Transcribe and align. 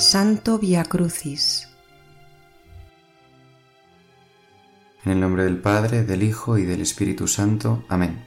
Santo 0.00 0.58
Via 0.58 0.82
Crucis. 0.84 1.68
En 5.04 5.12
el 5.12 5.20
nombre 5.20 5.44
del 5.44 5.58
Padre, 5.58 6.04
del 6.04 6.22
Hijo 6.22 6.56
y 6.56 6.64
del 6.64 6.80
Espíritu 6.80 7.28
Santo. 7.28 7.84
Amén. 7.86 8.24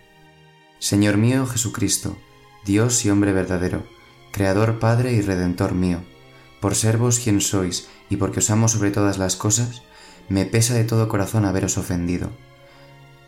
Señor 0.77 1.17
mío 1.17 1.47
Jesucristo, 1.47 2.15
Dios 2.63 3.03
y 3.05 3.09
hombre 3.09 3.33
verdadero, 3.33 3.87
Creador, 4.31 4.77
Padre 4.77 5.13
y 5.13 5.21
Redentor 5.21 5.73
mío, 5.73 6.03
por 6.61 6.75
ser 6.75 6.97
vos 6.97 7.19
quien 7.19 7.41
sois 7.41 7.89
y 8.07 8.17
porque 8.17 8.37
os 8.37 8.51
amo 8.51 8.67
sobre 8.67 8.91
todas 8.91 9.17
las 9.17 9.35
cosas, 9.35 9.81
me 10.29 10.45
pesa 10.45 10.75
de 10.75 10.83
todo 10.83 11.09
corazón 11.09 11.43
haberos 11.43 11.79
ofendido. 11.79 12.29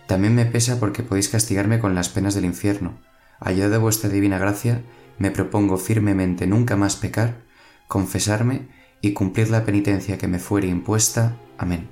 También 0.05 0.35
me 0.35 0.45
pesa 0.45 0.79
porque 0.79 1.01
podéis 1.01 1.29
castigarme 1.29 1.79
con 1.79 1.95
las 1.95 2.09
penas 2.09 2.35
del 2.35 2.45
infierno. 2.45 2.99
Ayuda 3.39 3.69
de 3.69 3.77
vuestra 3.79 4.11
divina 4.11 4.37
gracia, 4.37 4.83
me 5.17 5.31
propongo 5.31 5.77
firmemente 5.77 6.45
nunca 6.45 6.75
más 6.75 6.95
pecar 6.95 7.44
confesarme 7.87 8.67
y 9.01 9.13
cumplir 9.13 9.49
la 9.49 9.65
penitencia 9.65 10.17
que 10.17 10.27
me 10.27 10.39
fuere 10.39 10.67
impuesta. 10.67 11.37
Amén. 11.57 11.89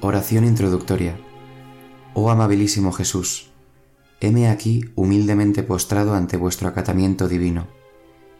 Oración 0.00 0.44
introductoria. 0.44 1.16
Oh 2.12 2.30
amabilísimo 2.30 2.92
Jesús, 2.92 3.50
heme 4.20 4.48
aquí 4.48 4.84
humildemente 4.94 5.62
postrado 5.62 6.14
ante 6.14 6.36
vuestro 6.36 6.68
acatamiento 6.68 7.28
divino, 7.28 7.68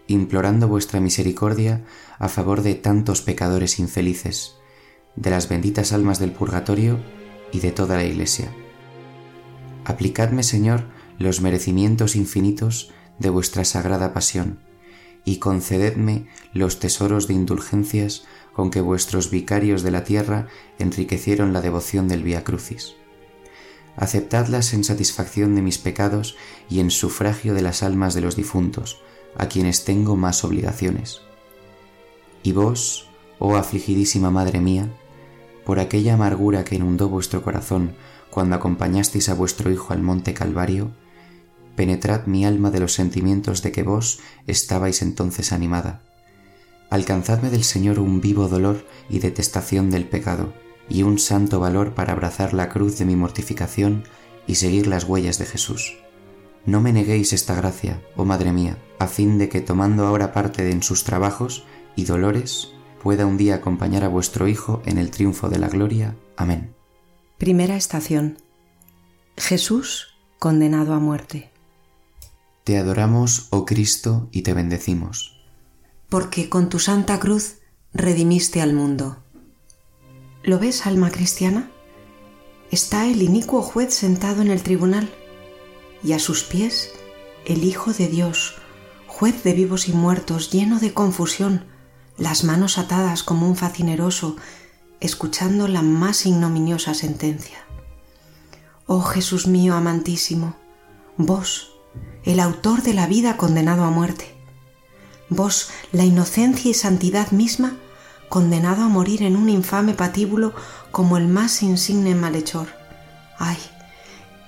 implorando 0.07 0.69
vuestra 0.69 1.01
misericordia 1.01 1.85
a 2.19 2.29
favor 2.29 2.63
de 2.63 2.75
tantos 2.75 3.23
pecadores 3.23 3.79
infelices, 3.79 4.57
de 5.17 5.31
las 5.31 5.49
benditas 5.49 5.93
almas 5.93 6.19
del 6.19 6.33
purgatorio 6.33 6.99
y 7.53 7.61
de 7.61 7.73
toda 7.73 7.97
la 7.97 8.05
Iglesia. 8.05 8.53
Aplicadme, 9.85 10.43
Señor, 10.43 10.87
los 11.19 11.41
merecimientos 11.41 12.17
infinitos 12.17 12.93
de 13.19 13.31
vuestra 13.31 13.65
sagrada 13.65 14.13
pasión 14.13 14.64
y 15.25 15.39
concededme 15.39 16.27
los 16.53 16.79
tesoros 16.79 17.27
de 17.29 17.35
indulgencias 17.35 18.25
con 18.53 18.71
que 18.71 18.81
vuestros 18.81 19.31
vicarios 19.31 19.83
de 19.83 19.91
la 19.91 20.05
tierra 20.05 20.49
enriquecieron 20.79 21.53
la 21.53 21.61
devoción 21.61 22.09
del 22.09 22.23
Vía 22.23 22.45
Crucis. 22.45 22.95
Aceptadlas 23.97 24.75
en 24.75 24.85
satisfacción 24.85 25.55
de 25.55 25.63
mis 25.63 25.79
pecados 25.79 26.37
y 26.69 26.81
en 26.81 26.91
sufragio 26.91 27.55
de 27.55 27.63
las 27.63 27.83
almas 27.83 28.15
de 28.15 28.21
los 28.21 28.37
difuntos, 28.37 29.01
a 29.37 29.49
quienes 29.49 29.85
tengo 29.85 30.17
más 30.17 30.45
obligaciones. 30.45 31.21
Y 32.43 32.53
vos, 32.53 33.09
oh 33.39 33.57
afligidísima 33.57 34.31
Madre 34.31 34.61
mía, 34.61 34.89
por 35.65 35.81
aquella 35.81 36.15
amargura 36.15 36.65
que 36.65 36.77
inundó 36.77 37.09
vuestro 37.09 37.43
corazón 37.43 37.95
cuando 38.31 38.57
acompañasteis 38.57 39.29
a 39.29 39.35
vuestro 39.35 39.71
Hijo 39.71 39.93
al 39.93 40.03
monte 40.03 40.35
Calvario, 40.35 40.91
penetrad 41.77 42.27
mi 42.27 42.45
alma 42.45 42.71
de 42.71 42.81
los 42.81 42.93
sentimientos 42.93 43.63
de 43.63 43.73
que 43.73 43.83
vos 43.83 44.21
estabais 44.47 45.03
entonces 45.03 45.53
animada. 45.53 46.03
Alcanzadme 46.91 47.51
del 47.51 47.65
Señor 47.65 47.99
un 47.99 48.21
vivo 48.21 48.49
dolor 48.49 48.87
y 49.09 49.19
detestación 49.19 49.91
del 49.91 50.07
pecado, 50.07 50.53
y 50.89 51.03
un 51.03 51.19
santo 51.19 51.61
valor 51.61 51.95
para 51.95 52.13
abrazar 52.13 52.53
la 52.53 52.69
cruz 52.69 52.99
de 52.99 53.05
mi 53.05 53.17
mortificación 53.17 54.05
y 54.47 54.57
seguir 54.57 54.87
las 54.87 55.05
huellas 55.05 55.39
de 55.39 55.47
Jesús. 55.47 55.97
No 56.67 56.81
me 56.81 56.93
neguéis 56.93 57.33
esta 57.33 57.55
gracia, 57.55 58.03
oh 58.17 58.25
Madre 58.25 58.53
mía, 58.53 58.79
a 58.99 59.07
fin 59.07 59.39
de 59.39 59.49
que 59.49 59.61
tomando 59.61 60.07
ahora 60.07 60.33
parte 60.33 60.71
en 60.71 60.83
sus 60.83 61.05
trabajos 61.05 61.65
y 61.97 62.05
dolores, 62.05 62.73
pueda 63.03 63.27
un 63.27 63.37
día 63.37 63.57
acompañar 63.57 64.05
a 64.05 64.09
vuestro 64.09 64.49
Hijo 64.49 64.83
en 64.87 64.99
el 64.99 65.11
triunfo 65.11 65.49
de 65.49 65.59
la 65.59 65.69
gloria. 65.69 66.17
Amén. 66.37 66.75
Primera 67.39 67.77
estación. 67.77 68.39
Jesús 69.37 70.15
condenado 70.39 70.95
a 70.95 71.01
muerte. 71.01 71.51
Te 72.65 72.79
adoramos, 72.79 73.49
oh 73.51 73.67
Cristo, 73.67 74.31
y 74.33 74.41
te 74.41 74.55
bendecimos. 74.55 75.39
Porque 76.09 76.49
con 76.49 76.71
tu 76.71 76.79
santa 76.79 77.21
cruz 77.21 77.57
redimiste 77.93 78.63
al 78.63 78.73
mundo. 78.73 79.19
¿Lo 80.43 80.59
ves, 80.59 80.87
alma 80.87 81.11
cristiana? 81.11 81.71
Está 82.71 83.07
el 83.07 83.21
inicuo 83.21 83.61
juez 83.61 83.93
sentado 83.93 84.41
en 84.41 84.51
el 84.51 84.63
tribunal, 84.63 85.11
y 86.03 86.15
a 86.15 86.19
sus 86.19 86.43
pies 86.43 86.91
el 87.45 87.65
Hijo 87.65 87.93
de 87.93 88.09
Dios, 88.09 88.55
juez 89.07 89.45
de 89.45 89.53
vivos 89.53 89.87
y 89.87 89.93
muertos, 89.93 90.51
lleno 90.51 90.81
de 90.81 90.95
confusión, 90.95 91.67
las 92.17 92.45
manos 92.45 92.79
atadas 92.79 93.23
como 93.23 93.47
un 93.47 93.57
facineroso, 93.57 94.37
escuchando 95.01 95.69
la 95.69 95.83
más 95.83 96.25
ignominiosa 96.25 96.95
sentencia. 96.95 97.59
Oh 98.87 99.03
Jesús 99.03 99.47
mío 99.47 99.75
amantísimo, 99.75 100.57
vos, 101.19 101.74
el 102.25 102.41
autor 102.41 102.83
de 102.83 102.95
la 102.95 103.07
vida 103.07 103.37
condenado 103.37 103.85
a 103.85 103.91
muerte. 103.91 104.35
Vos, 105.29 105.71
la 105.93 106.05
inocencia 106.05 106.71
y 106.71 106.75
santidad 106.75 107.31
misma, 107.31 107.77
condenado 108.29 108.83
a 108.83 108.89
morir 108.89 109.23
en 109.23 109.37
un 109.37 109.49
infame 109.49 109.95
patíbulo 109.95 110.55
como 110.91 111.17
el 111.17 111.29
más 111.29 111.63
insigne 111.63 112.15
malhechor. 112.15 112.69
¡Ay! 113.39 113.59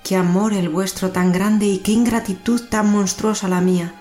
¡Qué 0.04 0.16
amor 0.16 0.52
el 0.52 0.68
vuestro 0.68 1.10
tan 1.10 1.32
grande 1.32 1.66
y 1.66 1.78
qué 1.78 1.92
ingratitud 1.92 2.62
tan 2.68 2.90
monstruosa 2.90 3.48
la 3.48 3.60
mía! 3.60 3.94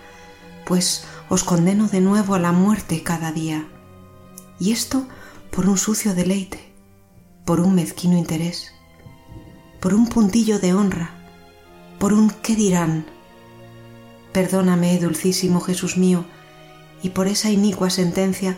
Pues 0.65 1.05
os 1.29 1.43
condeno 1.43 1.87
de 1.87 2.01
nuevo 2.01 2.35
a 2.35 2.39
la 2.39 2.51
muerte 2.51 3.03
cada 3.03 3.31
día. 3.31 3.67
Y 4.59 4.71
esto 4.71 5.05
por 5.51 5.67
un 5.67 5.77
sucio 5.77 6.13
deleite, 6.13 6.73
por 7.45 7.59
un 7.59 7.75
mezquino 7.75 8.17
interés, 8.17 8.71
por 9.79 9.93
un 9.93 10.07
puntillo 10.07 10.59
de 10.59 10.73
honra, 10.73 11.11
por 11.99 12.13
un 12.13 12.29
qué 12.29 12.55
dirán, 12.55 13.05
Perdóname, 14.35 14.99
dulcísimo 14.99 15.61
Jesús 15.61 15.95
mío, 15.95 16.25
y 17.01 17.11
por 17.11 17.27
esa 17.27 17.51
inicua 17.51 17.89
sentencia 17.89 18.57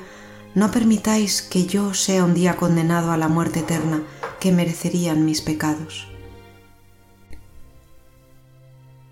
no 0.56 0.72
permitáis 0.72 1.44
que 1.44 1.68
yo 1.68 1.94
sea 1.94 2.24
un 2.24 2.34
día 2.34 2.58
condenado 2.58 3.12
a 3.12 3.18
la 3.18 3.28
muerte 3.28 3.60
eterna 3.60 4.02
que 4.40 4.52
merecerían 4.52 5.24
mis 5.24 5.42
pecados. 5.42 6.08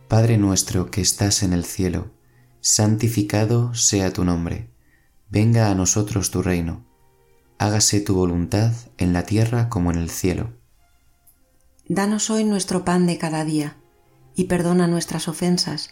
Padre 0.07 0.39
nuestro 0.39 0.89
que 0.89 1.01
estás 1.01 1.43
en 1.43 1.53
el 1.53 1.65
cielo, 1.65 2.07
santificado 2.61 3.75
sea 3.75 4.11
tu 4.11 4.25
nombre, 4.25 4.71
venga 5.29 5.69
a 5.69 5.75
nosotros 5.75 6.31
tu 6.31 6.41
reino, 6.41 6.83
hágase 7.59 8.01
tu 8.01 8.15
voluntad 8.15 8.71
en 8.97 9.13
la 9.13 9.21
tierra 9.21 9.69
como 9.69 9.91
en 9.91 9.99
el 9.99 10.09
cielo. 10.09 10.49
Danos 11.87 12.31
hoy 12.31 12.43
nuestro 12.43 12.83
pan 12.83 13.05
de 13.05 13.19
cada 13.19 13.45
día, 13.45 13.77
y 14.35 14.45
perdona 14.45 14.87
nuestras 14.87 15.27
ofensas, 15.27 15.91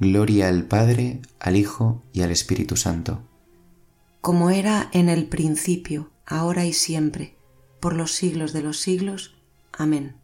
Gloria 0.00 0.48
al 0.48 0.64
Padre, 0.64 1.20
al 1.38 1.56
Hijo 1.56 2.02
y 2.14 2.22
al 2.22 2.30
Espíritu 2.30 2.74
Santo. 2.76 3.22
Como 4.22 4.48
era 4.48 4.88
en 4.94 5.10
el 5.10 5.28
principio, 5.28 6.10
ahora 6.24 6.64
y 6.64 6.72
siempre, 6.72 7.36
por 7.80 7.94
los 7.94 8.12
siglos 8.12 8.54
de 8.54 8.62
los 8.62 8.78
siglos. 8.80 9.36
Amén. 9.72 10.16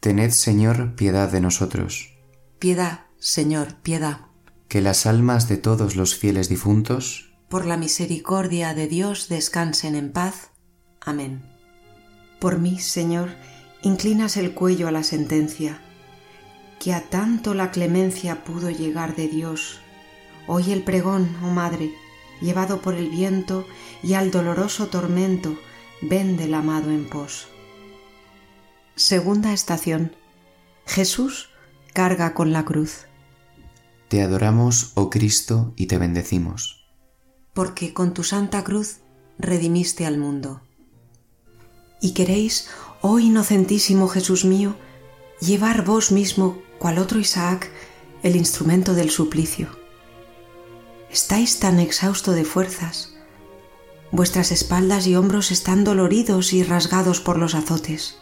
Tened, 0.00 0.32
Señor, 0.32 0.94
piedad 0.96 1.32
de 1.32 1.40
nosotros. 1.40 2.10
Piedad, 2.58 3.06
Señor, 3.18 3.76
piedad. 3.76 4.26
Que 4.68 4.82
las 4.82 5.06
almas 5.06 5.48
de 5.48 5.56
todos 5.56 5.96
los 5.96 6.14
fieles 6.14 6.50
difuntos, 6.50 7.32
por 7.48 7.64
la 7.64 7.78
misericordia 7.78 8.74
de 8.74 8.86
Dios, 8.86 9.30
descansen 9.30 9.94
en 9.94 10.12
paz. 10.12 10.50
Amén. 11.00 11.42
Por 12.38 12.58
mí, 12.58 12.78
Señor, 12.78 13.30
inclinas 13.80 14.36
el 14.36 14.52
cuello 14.52 14.88
a 14.88 14.92
la 14.92 15.04
sentencia 15.04 15.80
que 16.82 16.92
a 16.92 17.00
tanto 17.00 17.54
la 17.54 17.70
clemencia 17.70 18.42
pudo 18.42 18.68
llegar 18.68 19.14
de 19.14 19.28
Dios. 19.28 19.78
Oye 20.48 20.72
el 20.72 20.82
pregón, 20.82 21.36
oh 21.44 21.50
Madre, 21.50 21.94
llevado 22.40 22.82
por 22.82 22.94
el 22.94 23.08
viento 23.08 23.68
y 24.02 24.14
al 24.14 24.32
doloroso 24.32 24.88
tormento, 24.88 25.56
ven 26.00 26.36
del 26.36 26.54
amado 26.54 26.90
en 26.90 27.08
pos. 27.08 27.46
Segunda 28.96 29.52
estación. 29.52 30.16
Jesús 30.84 31.50
carga 31.94 32.34
con 32.34 32.52
la 32.52 32.64
cruz. 32.64 33.06
Te 34.08 34.20
adoramos, 34.20 34.90
oh 34.96 35.08
Cristo, 35.08 35.74
y 35.76 35.86
te 35.86 35.98
bendecimos. 35.98 36.84
Porque 37.54 37.94
con 37.94 38.12
tu 38.12 38.24
santa 38.24 38.64
cruz 38.64 38.98
redimiste 39.38 40.04
al 40.04 40.18
mundo. 40.18 40.62
Y 42.00 42.12
queréis, 42.12 42.68
oh 43.02 43.20
inocentísimo 43.20 44.08
Jesús 44.08 44.44
mío, 44.44 44.74
llevar 45.40 45.84
vos 45.84 46.10
mismo 46.10 46.60
cual 46.82 46.98
otro 46.98 47.20
Isaac, 47.20 47.70
el 48.24 48.34
instrumento 48.34 48.92
del 48.94 49.10
suplicio. 49.10 49.68
Estáis 51.12 51.60
tan 51.60 51.78
exhausto 51.78 52.32
de 52.32 52.44
fuerzas, 52.44 53.14
Vuestras 54.10 54.50
espaldas 54.50 55.06
y 55.06 55.14
hombros 55.14 55.52
están 55.52 55.84
doloridos 55.84 56.52
y 56.52 56.64
rasgados 56.64 57.20
por 57.20 57.38
los 57.38 57.54
azotes. 57.54 58.18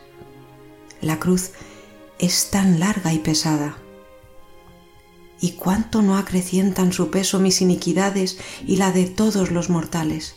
La 1.01 1.19
cruz 1.19 1.53
es 2.19 2.51
tan 2.51 2.79
larga 2.79 3.15
y 3.15 3.19
pesada. 3.21 3.79
¿Y 5.41 5.53
cuánto 5.53 6.03
no 6.03 6.19
acrecientan 6.19 6.93
su 6.93 7.11
peso 7.11 7.41
mis 7.41 7.63
iniquidades 7.63 8.39
y 8.67 8.77
la 8.77 8.93
de 8.93 9.07
todos 9.07 9.51
los 9.51 9.71
mortales? 9.71 10.37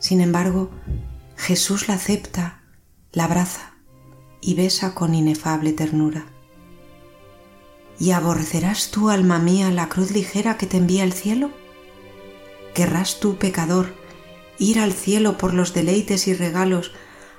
Sin 0.00 0.20
embargo, 0.20 0.70
Jesús 1.36 1.86
la 1.86 1.94
acepta, 1.94 2.64
la 3.12 3.24
abraza 3.24 3.74
y 4.40 4.54
besa 4.54 4.92
con 4.92 5.14
inefable 5.14 5.72
ternura. 5.72 6.26
¿Y 8.00 8.12
aborrecerás 8.12 8.90
tú, 8.90 9.10
alma 9.10 9.38
mía, 9.38 9.70
la 9.70 9.90
cruz 9.90 10.10
ligera 10.10 10.56
que 10.56 10.66
te 10.66 10.78
envía 10.78 11.04
el 11.04 11.12
cielo? 11.12 11.50
¿Querrás 12.72 13.20
tú, 13.20 13.36
pecador, 13.36 13.92
ir 14.58 14.80
al 14.80 14.94
cielo 14.94 15.36
por 15.36 15.52
los 15.52 15.74
deleites 15.74 16.26
y 16.26 16.32
regalos, 16.32 16.92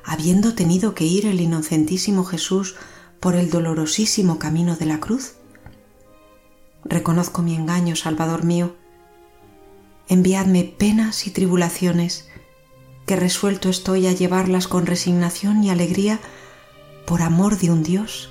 habiendo 0.05 0.53
tenido 0.53 0.93
que 0.93 1.03
ir 1.03 1.25
el 1.25 1.41
inocentísimo 1.41 2.23
Jesús 2.25 2.75
por 3.19 3.35
el 3.35 3.49
dolorosísimo 3.49 4.37
camino 4.37 4.75
de 4.75 4.85
la 4.85 4.99
cruz? 4.99 5.33
Reconozco 6.85 7.41
mi 7.41 7.55
engaño, 7.55 7.95
Salvador 7.95 8.43
mío. 8.43 8.75
Enviadme 10.09 10.63
penas 10.63 11.25
y 11.25 11.31
tribulaciones, 11.31 12.27
que 13.07 13.15
resuelto 13.15 13.67
estoy 13.67 14.05
a 14.05 14.11
llevarlas 14.11 14.67
con 14.67 14.85
resignación 14.85 15.63
y 15.63 15.71
alegría 15.71 16.19
por 17.07 17.23
amor 17.23 17.57
de 17.57 17.71
un 17.71 17.81
Dios 17.81 18.30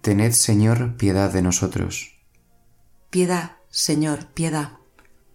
Tened, 0.00 0.32
Señor, 0.32 0.96
piedad 0.96 1.30
de 1.30 1.42
nosotros. 1.42 2.18
Piedad, 3.10 3.58
Señor, 3.68 4.28
piedad. 4.28 4.78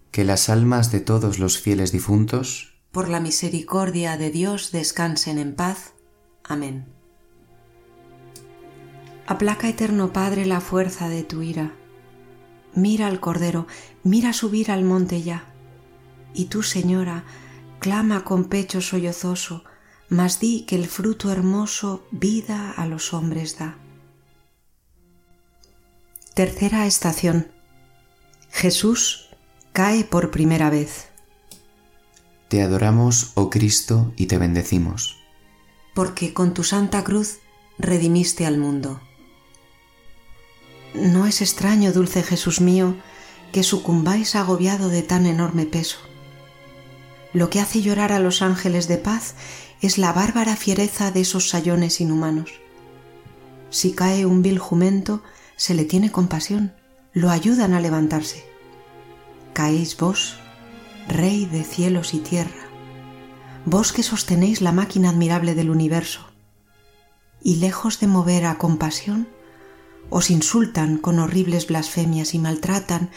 Que 0.09 0.23
las 0.23 0.50
almas 0.50 0.91
de 0.91 1.01
todos 1.01 1.38
los 1.38 1.59
fieles 1.59 1.91
difuntos, 1.91 2.73
por 2.91 3.07
la 3.07 3.19
misericordia 3.19 4.17
de 4.17 4.31
Dios, 4.31 4.71
descansen 4.71 5.38
en 5.38 5.53
paz. 5.53 5.94
Amén. 6.44 6.88
Aplaca, 9.27 9.69
eterno 9.69 10.13
Padre, 10.13 10.47
la 10.47 10.62
fuerza 10.62 11.09
de 11.09 11.23
tu 11.23 11.44
ira. 11.44 11.73
Mira 12.73 13.06
al 13.06 13.19
Cordero, 13.19 13.67
mira 14.03 14.33
subir 14.33 14.71
al 14.71 14.83
monte 14.83 15.21
ya. 15.21 15.45
Y 16.33 16.45
tú, 16.45 16.63
Señora, 16.63 17.23
clama 17.79 18.23
con 18.23 18.45
pecho 18.45 18.81
sollozoso, 18.81 19.63
mas 20.09 20.39
di 20.39 20.65
que 20.65 20.75
el 20.75 20.88
fruto 20.88 21.31
hermoso 21.31 22.07
vida 22.09 22.71
a 22.71 22.88
los 22.88 23.13
hombres 23.13 23.59
da. 23.59 23.77
Tercera 26.35 26.85
estación. 26.85 27.47
Jesús 28.51 29.29
cae 29.71 30.03
por 30.03 30.31
primera 30.31 30.69
vez. 30.69 31.07
Te 32.49 32.61
adoramos, 32.61 33.31
oh 33.35 33.49
Cristo, 33.49 34.11
y 34.17 34.25
te 34.25 34.37
bendecimos. 34.37 35.15
Porque 35.93 36.33
con 36.33 36.53
tu 36.53 36.65
santa 36.65 37.05
cruz 37.05 37.37
redimiste 37.77 38.45
al 38.45 38.57
mundo. 38.57 38.99
No 40.93 41.25
es 41.25 41.41
extraño, 41.41 41.93
dulce 41.93 42.21
Jesús 42.21 42.59
mío, 42.59 42.97
que 43.53 43.63
sucumbáis 43.63 44.35
agobiado 44.35 44.89
de 44.89 45.03
tan 45.03 45.27
enorme 45.27 45.65
peso. 45.65 45.99
Lo 47.31 47.49
que 47.49 47.61
hace 47.61 47.81
llorar 47.81 48.11
a 48.11 48.19
los 48.19 48.41
ángeles 48.41 48.89
de 48.89 48.97
paz 48.97 49.35
es 49.79 49.97
la 49.97 50.11
bárbara 50.11 50.57
fiereza 50.57 51.11
de 51.11 51.21
esos 51.21 51.47
sayones 51.47 52.01
inhumanos. 52.01 52.59
Si 53.69 53.93
cae 53.93 54.25
un 54.25 54.41
vil 54.41 54.59
jumento, 54.59 55.23
se 55.55 55.73
le 55.73 55.85
tiene 55.85 56.11
compasión, 56.11 56.73
lo 57.13 57.29
ayudan 57.29 57.73
a 57.73 57.79
levantarse. 57.79 58.45
Caéis 59.53 59.97
vos, 59.97 60.37
Rey 61.07 61.45
de 61.45 61.63
cielos 61.63 62.13
y 62.13 62.19
tierra, 62.19 62.67
vos 63.65 63.93
que 63.93 64.01
sostenéis 64.03 64.61
la 64.61 64.71
máquina 64.71 65.09
admirable 65.09 65.53
del 65.53 65.69
universo, 65.69 66.21
y 67.41 67.57
lejos 67.57 67.99
de 67.99 68.07
mover 68.07 68.45
a 68.45 68.57
compasión, 68.57 69.27
os 70.09 70.31
insultan 70.31 70.97
con 70.97 71.19
horribles 71.19 71.67
blasfemias 71.67 72.33
y 72.33 72.39
maltratan 72.39 73.11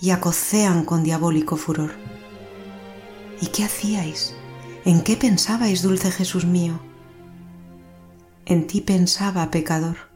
y 0.00 0.10
acocean 0.10 0.84
con 0.84 1.04
diabólico 1.04 1.56
furor. 1.56 1.92
¿Y 3.40 3.46
qué 3.46 3.64
hacíais? 3.64 4.34
¿En 4.84 5.02
qué 5.02 5.16
pensabais, 5.16 5.82
dulce 5.82 6.10
Jesús 6.10 6.44
mío? 6.44 6.80
En 8.46 8.66
ti 8.66 8.80
pensaba, 8.80 9.50
pecador 9.50 10.07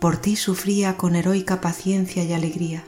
por 0.00 0.18
ti 0.18 0.36
sufría 0.36 0.96
con 0.96 1.16
heroica 1.16 1.60
paciencia 1.60 2.22
y 2.24 2.32
alegría. 2.32 2.84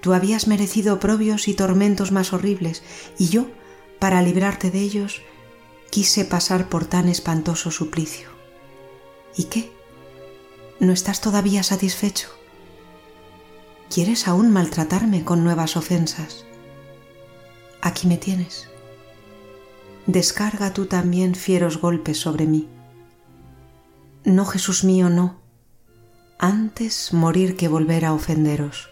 Tú 0.00 0.14
habías 0.14 0.46
merecido 0.46 0.94
oprobios 0.94 1.48
y 1.48 1.54
tormentos 1.54 2.10
más 2.10 2.32
horribles, 2.32 2.82
y 3.18 3.28
yo, 3.28 3.46
para 3.98 4.20
librarte 4.20 4.70
de 4.70 4.80
ellos, 4.80 5.22
quise 5.90 6.24
pasar 6.24 6.68
por 6.68 6.86
tan 6.86 7.08
espantoso 7.08 7.70
suplicio. 7.70 8.28
¿Y 9.36 9.44
qué? 9.44 9.70
¿No 10.80 10.92
estás 10.92 11.20
todavía 11.20 11.62
satisfecho? 11.62 12.28
¿Quieres 13.88 14.26
aún 14.26 14.50
maltratarme 14.50 15.22
con 15.22 15.44
nuevas 15.44 15.76
ofensas? 15.76 16.44
Aquí 17.80 18.06
me 18.06 18.16
tienes. 18.16 18.68
Descarga 20.06 20.72
tú 20.72 20.86
también 20.86 21.34
fieros 21.34 21.78
golpes 21.78 22.18
sobre 22.18 22.46
mí. 22.46 22.68
No, 24.24 24.44
Jesús 24.44 24.84
mío, 24.84 25.10
no. 25.10 25.40
Antes 26.38 27.12
morir 27.12 27.56
que 27.56 27.68
volver 27.68 28.04
a 28.04 28.12
ofenderos. 28.12 28.90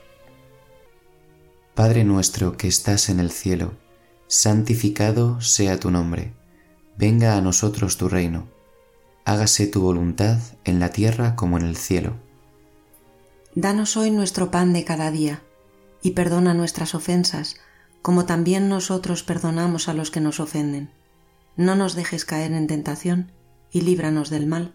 Padre 1.74 2.04
nuestro 2.04 2.56
que 2.56 2.68
estás 2.68 3.08
en 3.08 3.20
el 3.20 3.30
cielo, 3.30 3.72
santificado 4.26 5.40
sea 5.40 5.78
tu 5.78 5.90
nombre. 5.90 6.34
Venga 6.98 7.36
a 7.36 7.40
nosotros 7.40 7.96
tu 7.96 8.08
reino. 8.08 8.48
Hágase 9.24 9.66
tu 9.66 9.80
voluntad 9.80 10.38
en 10.64 10.80
la 10.80 10.90
tierra 10.90 11.36
como 11.36 11.58
en 11.58 11.64
el 11.64 11.76
cielo. 11.76 12.16
Danos 13.54 13.96
hoy 13.96 14.10
nuestro 14.10 14.50
pan 14.50 14.72
de 14.72 14.84
cada 14.84 15.10
día, 15.10 15.42
y 16.02 16.12
perdona 16.12 16.54
nuestras 16.54 16.94
ofensas, 16.94 17.56
como 18.02 18.26
también 18.26 18.68
nosotros 18.68 19.22
perdonamos 19.22 19.88
a 19.88 19.94
los 19.94 20.10
que 20.10 20.20
nos 20.20 20.40
ofenden. 20.40 20.90
No 21.56 21.76
nos 21.76 21.94
dejes 21.94 22.24
caer 22.24 22.52
en 22.52 22.66
tentación, 22.66 23.32
y 23.70 23.82
líbranos 23.82 24.30
del 24.30 24.46
mal. 24.46 24.74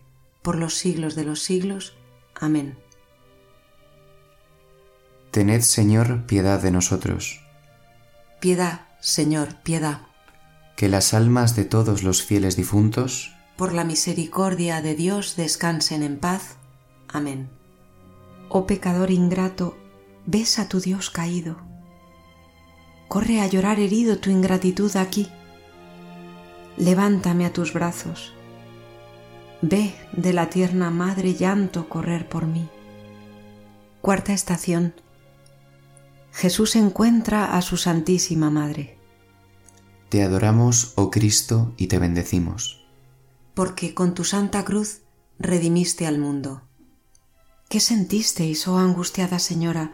por 0.41 0.57
los 0.57 0.75
siglos 0.75 1.15
de 1.15 1.25
los 1.25 1.41
siglos. 1.41 1.95
Amén. 2.35 2.77
Tened, 5.31 5.61
Señor, 5.61 6.25
piedad 6.25 6.61
de 6.61 6.71
nosotros. 6.71 7.41
Piedad, 8.39 8.81
Señor, 8.99 9.55
piedad. 9.63 10.01
Que 10.75 10.89
las 10.89 11.13
almas 11.13 11.55
de 11.55 11.63
todos 11.63 12.03
los 12.03 12.23
fieles 12.23 12.55
difuntos, 12.55 13.33
por 13.55 13.73
la 13.73 13.83
misericordia 13.83 14.81
de 14.81 14.95
Dios, 14.95 15.35
descansen 15.35 16.03
en 16.03 16.17
paz. 16.17 16.55
Amén. 17.07 17.49
Oh 18.49 18.65
pecador 18.65 19.11
ingrato, 19.11 19.77
ves 20.25 20.59
a 20.59 20.67
tu 20.67 20.79
Dios 20.79 21.09
caído. 21.09 21.57
Corre 23.07 23.41
a 23.41 23.47
llorar 23.47 23.79
herido 23.79 24.17
tu 24.17 24.29
ingratitud 24.31 24.95
aquí. 24.95 25.29
Levántame 26.77 27.45
a 27.45 27.53
tus 27.53 27.73
brazos. 27.73 28.33
Ve 29.61 29.93
de 30.11 30.33
la 30.33 30.49
tierna 30.49 30.89
madre 30.89 31.35
llanto 31.35 31.87
correr 31.87 32.27
por 32.27 32.47
mí. 32.47 32.67
Cuarta 34.01 34.33
estación. 34.33 34.95
Jesús 36.31 36.75
encuentra 36.75 37.55
a 37.55 37.61
su 37.61 37.77
Santísima 37.77 38.49
Madre. 38.49 38.97
Te 40.09 40.23
adoramos, 40.23 40.93
oh 40.95 41.11
Cristo, 41.11 41.73
y 41.77 41.87
te 41.87 41.99
bendecimos. 41.99 42.87
Porque 43.53 43.93
con 43.93 44.15
tu 44.15 44.23
Santa 44.23 44.65
Cruz 44.65 45.01
redimiste 45.37 46.07
al 46.07 46.17
mundo. 46.17 46.63
¿Qué 47.69 47.79
sentisteis, 47.79 48.67
oh 48.67 48.79
angustiada 48.79 49.37
Señora, 49.37 49.91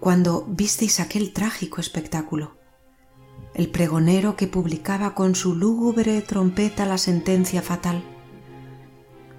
cuando 0.00 0.46
visteis 0.48 1.00
aquel 1.00 1.34
trágico 1.34 1.82
espectáculo? 1.82 2.56
El 3.54 3.70
pregonero 3.70 4.36
que 4.36 4.46
publicaba 4.46 5.14
con 5.14 5.34
su 5.34 5.54
lúgubre 5.54 6.22
trompeta 6.22 6.86
la 6.86 6.96
sentencia 6.96 7.60
fatal. 7.60 8.15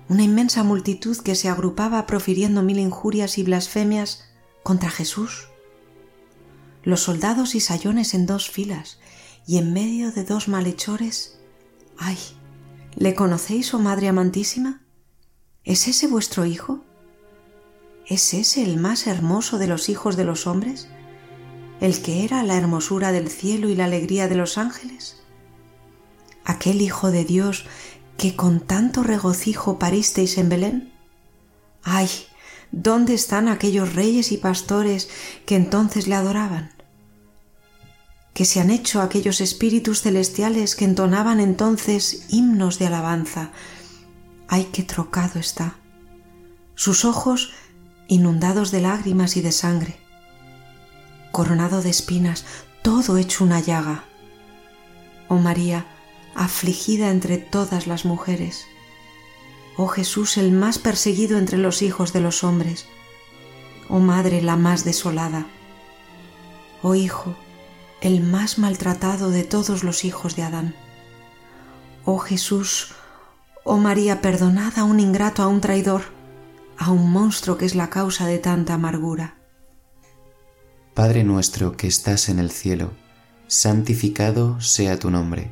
Una 0.09 0.23
inmensa 0.23 0.63
multitud 0.63 1.17
que 1.17 1.35
se 1.35 1.49
agrupaba 1.49 2.05
profiriendo 2.05 2.63
mil 2.63 2.79
injurias 2.79 3.37
y 3.37 3.43
blasfemias 3.43 4.23
contra 4.63 4.89
Jesús 4.89 5.47
los 6.87 7.01
soldados 7.01 7.53
y 7.53 7.59
sayones 7.59 8.13
en 8.13 8.25
dos 8.25 8.49
filas, 8.49 8.97
y 9.45 9.57
en 9.57 9.73
medio 9.73 10.13
de 10.13 10.23
dos 10.23 10.47
malhechores. 10.47 11.37
¡Ay! 11.97 12.17
¿Le 12.95 13.13
conocéis, 13.13 13.73
oh 13.73 13.79
Madre 13.79 14.07
amantísima? 14.07 14.85
¿Es 15.65 15.89
ese 15.89 16.07
vuestro 16.07 16.45
Hijo? 16.45 16.85
¿Es 18.05 18.33
ese 18.33 18.63
el 18.63 18.77
más 18.77 19.05
hermoso 19.05 19.57
de 19.57 19.67
los 19.67 19.89
hijos 19.89 20.15
de 20.15 20.23
los 20.23 20.47
hombres? 20.47 20.87
¿El 21.81 22.01
que 22.01 22.23
era 22.23 22.41
la 22.43 22.55
hermosura 22.55 23.11
del 23.11 23.27
cielo 23.27 23.67
y 23.67 23.75
la 23.75 23.83
alegría 23.83 24.29
de 24.29 24.35
los 24.35 24.57
ángeles? 24.57 25.17
¿Aquel 26.45 26.81
Hijo 26.81 27.11
de 27.11 27.25
Dios 27.25 27.65
que 28.17 28.35
con 28.35 28.59
tanto 28.59 29.03
regocijo 29.03 29.79
paristeis 29.79 30.37
en 30.37 30.49
Belén? 30.49 30.93
¡Ay! 31.83 32.09
¿Dónde 32.71 33.13
están 33.13 33.47
aquellos 33.47 33.95
reyes 33.95 34.31
y 34.31 34.37
pastores 34.37 35.09
que 35.45 35.55
entonces 35.55 36.07
le 36.07 36.15
adoraban? 36.15 36.77
que 38.37 38.45
se 38.45 38.59
han 38.59 38.69
hecho 38.69 39.01
aquellos 39.01 39.41
espíritus 39.41 40.03
celestiales 40.03 40.75
que 40.75 40.85
entonaban 40.85 41.39
entonces 41.39 42.27
himnos 42.29 42.77
de 42.77 42.85
alabanza. 42.85 43.49
¡Ay, 44.47 44.69
qué 44.71 44.83
trocado 44.83 45.39
está! 45.39 45.77
Sus 46.75 47.03
ojos 47.03 47.51
inundados 48.07 48.69
de 48.69 48.81
lágrimas 48.81 49.37
y 49.37 49.41
de 49.41 49.51
sangre, 49.51 49.97
coronado 51.31 51.81
de 51.81 51.89
espinas, 51.89 52.45
todo 52.83 53.17
hecho 53.17 53.43
una 53.43 53.59
llaga. 53.59 54.03
Oh 55.29 55.39
María, 55.39 55.87
afligida 56.37 57.09
entre 57.09 57.39
todas 57.39 57.87
las 57.87 58.05
mujeres. 58.05 58.67
Oh 59.75 59.87
Jesús, 59.87 60.37
el 60.37 60.51
más 60.51 60.77
perseguido 60.77 61.37
entre 61.39 61.57
los 61.57 61.81
hijos 61.81 62.13
de 62.13 62.21
los 62.21 62.43
hombres. 62.43 62.85
Oh 63.89 63.99
Madre, 63.99 64.41
la 64.41 64.55
más 64.55 64.85
desolada. 64.85 65.47
Oh 66.83 66.93
Hijo, 66.93 67.35
el 68.01 68.21
más 68.21 68.59
maltratado 68.59 69.31
de 69.31 69.43
todos 69.43 69.83
los 69.83 70.05
hijos 70.05 70.35
de 70.35 70.43
Adán. 70.43 70.75
Oh 72.05 72.19
Jesús, 72.19 72.93
oh 73.63 73.77
María, 73.77 74.21
perdonad 74.21 74.77
a 74.77 74.83
un 74.83 74.99
ingrato, 74.99 75.41
a 75.41 75.47
un 75.47 75.59
traidor, 75.59 76.03
a 76.77 76.91
un 76.91 77.11
monstruo 77.11 77.57
que 77.57 77.65
es 77.65 77.73
la 77.73 77.89
causa 77.89 78.27
de 78.27 78.37
tanta 78.37 78.75
amargura. 78.75 79.37
Padre 80.93 81.23
nuestro 81.23 81.75
que 81.75 81.87
estás 81.87 82.29
en 82.29 82.37
el 82.37 82.51
cielo, 82.51 82.91
santificado 83.47 84.61
sea 84.61 84.99
tu 84.99 85.09
nombre, 85.09 85.51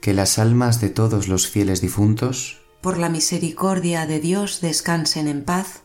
Que 0.00 0.14
las 0.14 0.38
almas 0.38 0.80
de 0.80 0.88
todos 0.88 1.28
los 1.28 1.48
fieles 1.48 1.80
difuntos, 1.80 2.60
por 2.80 2.96
la 2.96 3.10
misericordia 3.10 4.06
de 4.06 4.20
Dios, 4.20 4.60
descansen 4.60 5.28
en 5.28 5.44
paz. 5.44 5.82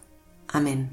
Amén. 0.47 0.91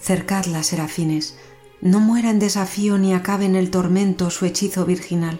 Cercadlas, 0.00 0.66
serafines, 0.66 1.36
no 1.80 2.00
muera 2.00 2.30
en 2.30 2.38
desafío 2.38 2.98
ni 2.98 3.14
acabe 3.14 3.44
en 3.44 3.54
el 3.54 3.70
tormento 3.70 4.30
su 4.30 4.44
hechizo 4.44 4.84
virginal. 4.84 5.38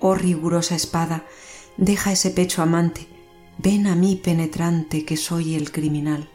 Oh 0.00 0.14
rigurosa 0.14 0.74
espada, 0.74 1.26
deja 1.76 2.12
ese 2.12 2.30
pecho 2.30 2.62
amante, 2.62 3.06
ven 3.58 3.86
a 3.86 3.94
mí 3.94 4.16
penetrante 4.16 5.04
que 5.04 5.16
soy 5.16 5.54
el 5.54 5.70
criminal. 5.70 6.30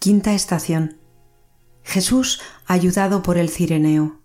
Quinta 0.00 0.34
estación. 0.34 0.98
Jesús 1.82 2.40
ayudado 2.66 3.22
por 3.22 3.38
el 3.38 3.50
Cireneo. 3.50 4.20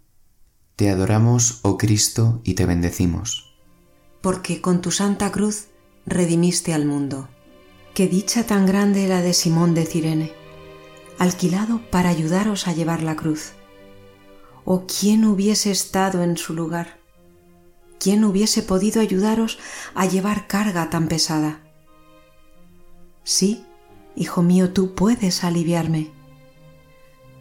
Te 0.75 0.89
adoramos, 0.89 1.59
oh 1.61 1.77
Cristo, 1.77 2.41
y 2.43 2.53
te 2.53 2.65
bendecimos. 2.65 3.48
Porque 4.21 4.61
con 4.61 4.81
tu 4.81 4.91
santa 4.91 5.31
cruz 5.31 5.67
redimiste 6.05 6.73
al 6.73 6.85
mundo. 6.85 7.29
Qué 7.93 8.07
dicha 8.07 8.45
tan 8.45 8.65
grande 8.65 9.07
la 9.07 9.21
de 9.21 9.33
Simón 9.33 9.73
de 9.73 9.85
Cirene 9.85 10.39
alquilado 11.19 11.81
para 11.91 12.09
ayudaros 12.09 12.67
a 12.67 12.73
llevar 12.73 13.03
la 13.03 13.15
cruz. 13.15 13.51
¿O 14.63 14.85
quién 14.87 15.25
hubiese 15.25 15.69
estado 15.69 16.23
en 16.23 16.37
su 16.37 16.53
lugar? 16.53 16.97
¿Quién 17.99 18.23
hubiese 18.23 18.63
podido 18.63 19.01
ayudaros 19.01 19.59
a 19.93 20.05
llevar 20.05 20.47
carga 20.47 20.89
tan 20.89 21.09
pesada? 21.09 21.61
Sí, 23.23 23.65
hijo 24.15 24.41
mío, 24.41 24.71
tú 24.71 24.95
puedes 24.95 25.43
aliviarme. 25.43 26.09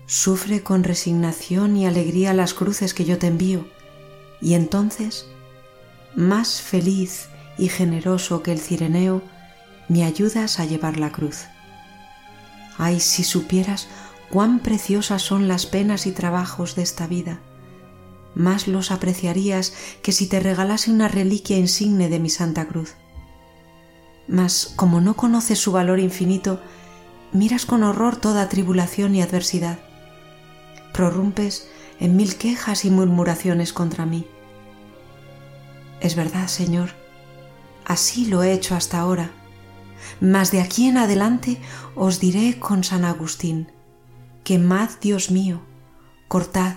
Sufre 0.07 0.65
con 0.65 0.83
resignación 0.83 1.77
y 1.77 1.87
alegría 1.87 2.35
las 2.35 2.55
cruces 2.55 2.95
que 2.95 3.05
yo 3.05 3.19
te 3.19 3.29
envío, 3.29 3.69
y 4.41 4.55
entonces, 4.55 5.27
más 6.19 6.61
feliz 6.61 7.29
y 7.59 7.69
generoso 7.69 8.43
que 8.43 8.51
el 8.51 8.59
cireneo, 8.59 9.23
me 9.89 10.03
ayudas 10.03 10.59
a 10.59 10.65
llevar 10.65 10.99
la 10.99 11.13
cruz. 11.13 11.45
Ay, 12.77 12.99
si 12.99 13.23
supieras 13.23 13.87
cuán 14.29 14.59
preciosas 14.59 15.23
son 15.23 15.47
las 15.47 15.67
penas 15.67 16.09
y 16.09 16.13
trabajos 16.13 16.75
de 16.75 16.83
esta 16.83 17.07
vida, 17.07 17.39
más 18.35 18.67
los 18.67 18.91
apreciarías 18.91 19.73
que 20.03 20.11
si 20.11 20.27
te 20.27 20.41
regalase 20.41 20.91
una 20.91 21.07
reliquia 21.07 21.57
insigne 21.57 22.09
de 22.09 22.19
mi 22.19 22.31
Santa 22.31 22.67
Cruz. 22.67 22.95
Mas 24.27 24.73
como 24.75 25.01
no 25.01 25.15
conoces 25.15 25.61
su 25.61 25.71
valor 25.71 26.01
infinito, 26.01 26.61
miras 27.33 27.65
con 27.65 27.85
horror 27.85 28.17
toda 28.17 28.49
tribulación 28.49 29.15
y 29.15 29.23
adversidad. 29.23 29.79
Prorrumpes 30.93 31.69
en 32.01 32.17
mil 32.17 32.35
quejas 32.35 32.85
y 32.85 32.91
murmuraciones 32.91 33.73
contra 33.73 34.05
mí. 34.05 34.27
Es 36.01 36.15
verdad, 36.15 36.49
Señor, 36.49 36.91
así 37.85 38.27
lo 38.27 38.43
he 38.43 38.53
hecho 38.53 38.75
hasta 38.75 38.99
ahora 39.01 39.33
mas 40.21 40.51
de 40.51 40.61
aquí 40.61 40.87
en 40.87 40.97
adelante 40.97 41.59
os 41.95 42.21
diré 42.21 42.59
con 42.59 42.85
San 42.85 43.05
Agustín, 43.05 43.71
quemad, 44.45 44.91
Dios 45.01 45.31
mío, 45.31 45.63
cortad, 46.29 46.77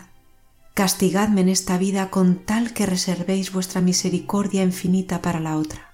castigadme 0.74 1.42
en 1.42 1.50
esta 1.50 1.78
vida 1.78 2.10
con 2.10 2.46
tal 2.46 2.74
que 2.74 2.86
reservéis 2.86 3.52
vuestra 3.52 3.82
misericordia 3.82 4.64
infinita 4.64 5.22
para 5.22 5.40
la 5.40 5.58
otra. 5.58 5.92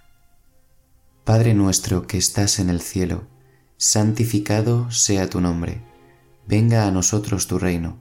Padre 1.24 1.54
nuestro 1.54 2.08
que 2.08 2.18
estás 2.18 2.60
en 2.60 2.70
el 2.70 2.82
cielo, 2.82 3.28
santificado 3.78 4.90
sea 4.92 5.30
tu 5.30 5.42
nombre, 5.42 5.82
venga 6.48 6.88
a 6.88 6.92
nosotros 6.92 7.48
tu 7.48 7.60
reino, 7.60 7.98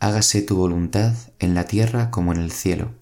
hágase 0.00 0.42
tu 0.42 0.56
voluntad 0.56 1.14
en 1.38 1.54
la 1.54 1.64
tierra 1.64 2.10
como 2.10 2.32
en 2.32 2.40
el 2.40 2.52
cielo. 2.52 3.01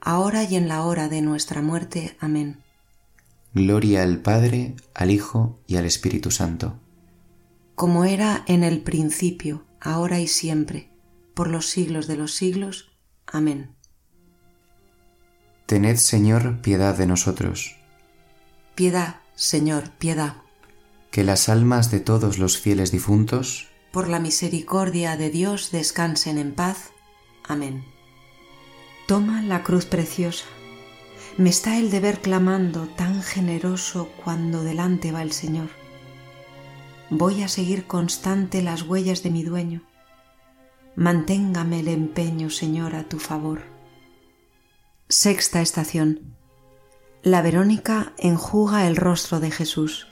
ahora 0.00 0.44
y 0.44 0.56
en 0.56 0.68
la 0.68 0.84
hora 0.84 1.08
de 1.08 1.22
nuestra 1.22 1.62
muerte. 1.62 2.16
Amén. 2.20 2.62
Gloria 3.52 4.02
al 4.02 4.18
Padre, 4.18 4.76
al 4.94 5.10
Hijo 5.10 5.58
y 5.66 5.76
al 5.76 5.84
Espíritu 5.84 6.30
Santo. 6.30 6.78
Como 7.74 8.04
era 8.04 8.44
en 8.46 8.62
el 8.62 8.82
principio, 8.82 9.64
ahora 9.80 10.20
y 10.20 10.28
siempre, 10.28 10.90
por 11.34 11.48
los 11.48 11.66
siglos 11.66 12.06
de 12.06 12.16
los 12.16 12.34
siglos. 12.34 12.92
Amén. 13.26 13.74
Tened, 15.66 15.96
Señor, 15.96 16.60
piedad 16.62 16.96
de 16.96 17.06
nosotros. 17.06 17.76
Piedad, 18.74 19.16
Señor, 19.34 19.90
piedad. 19.98 20.36
Que 21.10 21.24
las 21.24 21.48
almas 21.48 21.90
de 21.90 22.00
todos 22.00 22.38
los 22.38 22.58
fieles 22.58 22.92
difuntos, 22.92 23.68
por 23.92 24.08
la 24.08 24.20
misericordia 24.20 25.16
de 25.16 25.30
Dios, 25.30 25.70
descansen 25.72 26.38
en 26.38 26.54
paz. 26.54 26.92
Amén. 27.48 27.84
Toma 29.10 29.42
la 29.42 29.64
cruz 29.64 29.86
preciosa. 29.86 30.44
Me 31.36 31.50
está 31.50 31.78
el 31.78 31.90
deber 31.90 32.20
clamando 32.20 32.86
tan 32.86 33.24
generoso 33.24 34.08
cuando 34.22 34.62
delante 34.62 35.10
va 35.10 35.22
el 35.22 35.32
Señor. 35.32 35.70
Voy 37.10 37.42
a 37.42 37.48
seguir 37.48 37.88
constante 37.88 38.62
las 38.62 38.82
huellas 38.82 39.24
de 39.24 39.30
mi 39.30 39.42
dueño 39.42 39.82
Manténgame 40.94 41.80
el 41.80 41.88
empeño, 41.88 42.50
Señor, 42.50 42.94
a 42.94 43.08
tu 43.08 43.18
favor. 43.18 43.62
Sexta 45.08 45.60
estación. 45.60 46.36
La 47.24 47.42
Verónica 47.42 48.12
enjuga 48.16 48.86
el 48.86 48.94
rostro 48.94 49.40
de 49.40 49.50
Jesús. 49.50 50.06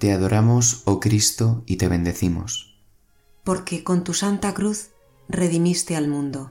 Te 0.00 0.10
adoramos, 0.10 0.82
oh 0.84 0.98
Cristo, 0.98 1.62
y 1.64 1.76
te 1.76 1.86
bendecimos. 1.86 2.76
Porque 3.44 3.84
con 3.84 4.02
tu 4.02 4.14
santa 4.14 4.52
cruz 4.52 4.93
redimiste 5.28 5.96
al 5.96 6.08
mundo. 6.08 6.50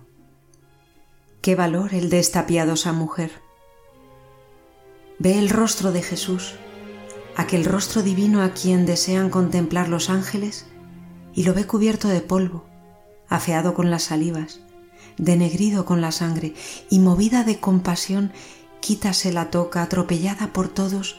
Qué 1.41 1.55
valor 1.55 1.93
el 1.93 2.09
de 2.09 2.19
esta 2.19 2.45
piadosa 2.45 2.93
mujer. 2.93 3.31
Ve 5.19 5.37
el 5.37 5.49
rostro 5.49 5.91
de 5.91 6.01
Jesús, 6.01 6.55
aquel 7.35 7.65
rostro 7.65 8.01
divino 8.01 8.41
a 8.41 8.53
quien 8.53 8.85
desean 8.85 9.29
contemplar 9.29 9.89
los 9.89 10.09
ángeles 10.09 10.65
y 11.33 11.43
lo 11.43 11.53
ve 11.53 11.65
cubierto 11.65 12.07
de 12.07 12.21
polvo, 12.21 12.65
afeado 13.27 13.73
con 13.73 13.89
las 13.89 14.03
salivas, 14.03 14.61
denegrido 15.17 15.85
con 15.85 16.01
la 16.01 16.11
sangre, 16.11 16.53
y 16.89 16.99
movida 16.99 17.43
de 17.43 17.59
compasión, 17.59 18.31
quítase 18.79 19.31
la 19.31 19.49
toca, 19.49 19.81
atropellada 19.81 20.53
por 20.53 20.67
todos, 20.67 21.17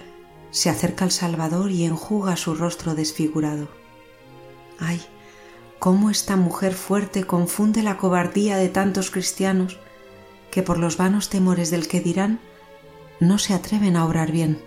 se 0.51 0.71
acerca 0.71 1.05
al 1.05 1.11
Salvador 1.11 1.71
y 1.71 1.85
enjuga 1.85 2.37
su 2.37 2.55
rostro 2.55 2.95
desfigurado. 2.95 3.69
¡Ay! 4.79 5.01
Cómo 5.85 6.09
esta 6.09 6.37
mujer 6.37 6.73
fuerte 6.73 7.25
confunde 7.25 7.83
la 7.83 7.99
cobardía 7.99 8.57
de 8.57 8.71
tantos 8.71 9.11
cristianos 9.11 9.79
que 10.51 10.63
por 10.63 10.79
los 10.79 10.97
vanos 10.97 11.29
temores 11.29 11.71
del 11.71 11.89
que 11.89 12.01
dirán 12.01 12.41
no 13.21 13.37
se 13.37 13.53
atreven 13.53 13.95
a 13.97 14.07
obrar 14.07 14.33
bien. 14.33 14.63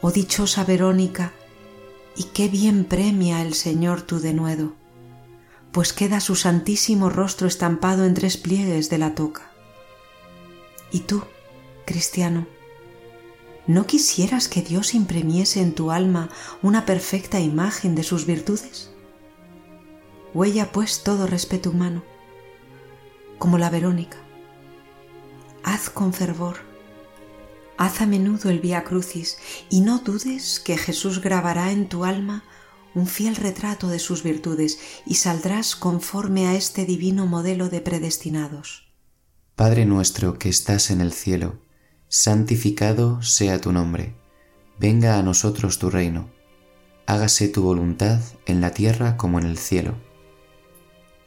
Oh 0.00 0.10
dichosa 0.10 0.64
Verónica, 0.64 1.30
y 2.16 2.24
qué 2.24 2.48
bien 2.48 2.86
premia 2.86 3.40
el 3.40 3.54
Señor 3.54 4.02
tu 4.02 4.18
denuedo, 4.18 4.72
pues 5.70 5.92
queda 5.92 6.18
su 6.18 6.34
santísimo 6.34 7.08
rostro 7.08 7.46
estampado 7.46 8.04
en 8.04 8.14
tres 8.14 8.36
pliegues 8.36 8.90
de 8.90 8.98
la 8.98 9.14
toca. 9.14 9.52
¿Y 10.90 11.02
tú, 11.02 11.22
cristiano, 11.84 12.48
no 13.68 13.86
quisieras 13.86 14.48
que 14.48 14.60
Dios 14.60 14.92
imprimiese 14.92 15.60
en 15.60 15.72
tu 15.72 15.92
alma 15.92 16.30
una 16.62 16.84
perfecta 16.84 17.38
imagen 17.38 17.94
de 17.94 18.02
sus 18.02 18.26
virtudes? 18.26 18.90
Huella 20.34 20.72
pues 20.72 21.02
todo 21.02 21.26
respeto 21.26 21.70
humano, 21.70 22.02
como 23.38 23.56
la 23.56 23.70
Verónica. 23.70 24.18
Haz 25.62 25.88
con 25.88 26.12
fervor 26.12 26.74
Haz 27.76 28.00
a 28.00 28.06
menudo 28.06 28.50
el 28.50 28.60
Vía 28.60 28.84
Crucis 28.84 29.38
y 29.68 29.80
no 29.80 29.98
dudes 29.98 30.60
que 30.60 30.76
Jesús 30.76 31.20
grabará 31.20 31.72
en 31.72 31.88
tu 31.88 32.04
alma 32.04 32.44
un 32.94 33.08
fiel 33.08 33.34
retrato 33.34 33.88
de 33.88 33.98
sus 33.98 34.22
virtudes 34.22 34.78
y 35.04 35.14
saldrás 35.14 35.74
conforme 35.74 36.46
a 36.46 36.54
este 36.54 36.84
divino 36.84 37.26
modelo 37.26 37.68
de 37.68 37.80
predestinados. 37.80 38.92
Padre 39.56 39.86
nuestro 39.86 40.38
que 40.38 40.48
estás 40.48 40.90
en 40.90 41.00
el 41.00 41.12
cielo, 41.12 41.60
santificado 42.08 43.22
sea 43.22 43.60
tu 43.60 43.72
nombre, 43.72 44.14
venga 44.78 45.18
a 45.18 45.22
nosotros 45.24 45.80
tu 45.80 45.90
reino, 45.90 46.30
hágase 47.06 47.48
tu 47.48 47.62
voluntad 47.62 48.20
en 48.46 48.60
la 48.60 48.70
tierra 48.70 49.16
como 49.16 49.40
en 49.40 49.46
el 49.46 49.58
cielo. 49.58 49.96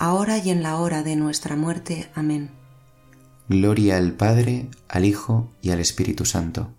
ahora 0.00 0.38
y 0.38 0.50
en 0.50 0.64
la 0.64 0.78
hora 0.78 1.04
de 1.04 1.14
nuestra 1.14 1.54
muerte. 1.54 2.10
Amén. 2.14 2.50
Gloria 3.48 3.98
al 3.98 4.14
Padre, 4.14 4.68
al 4.88 5.04
Hijo 5.04 5.52
y 5.62 5.70
al 5.70 5.78
Espíritu 5.78 6.24
Santo. 6.24 6.72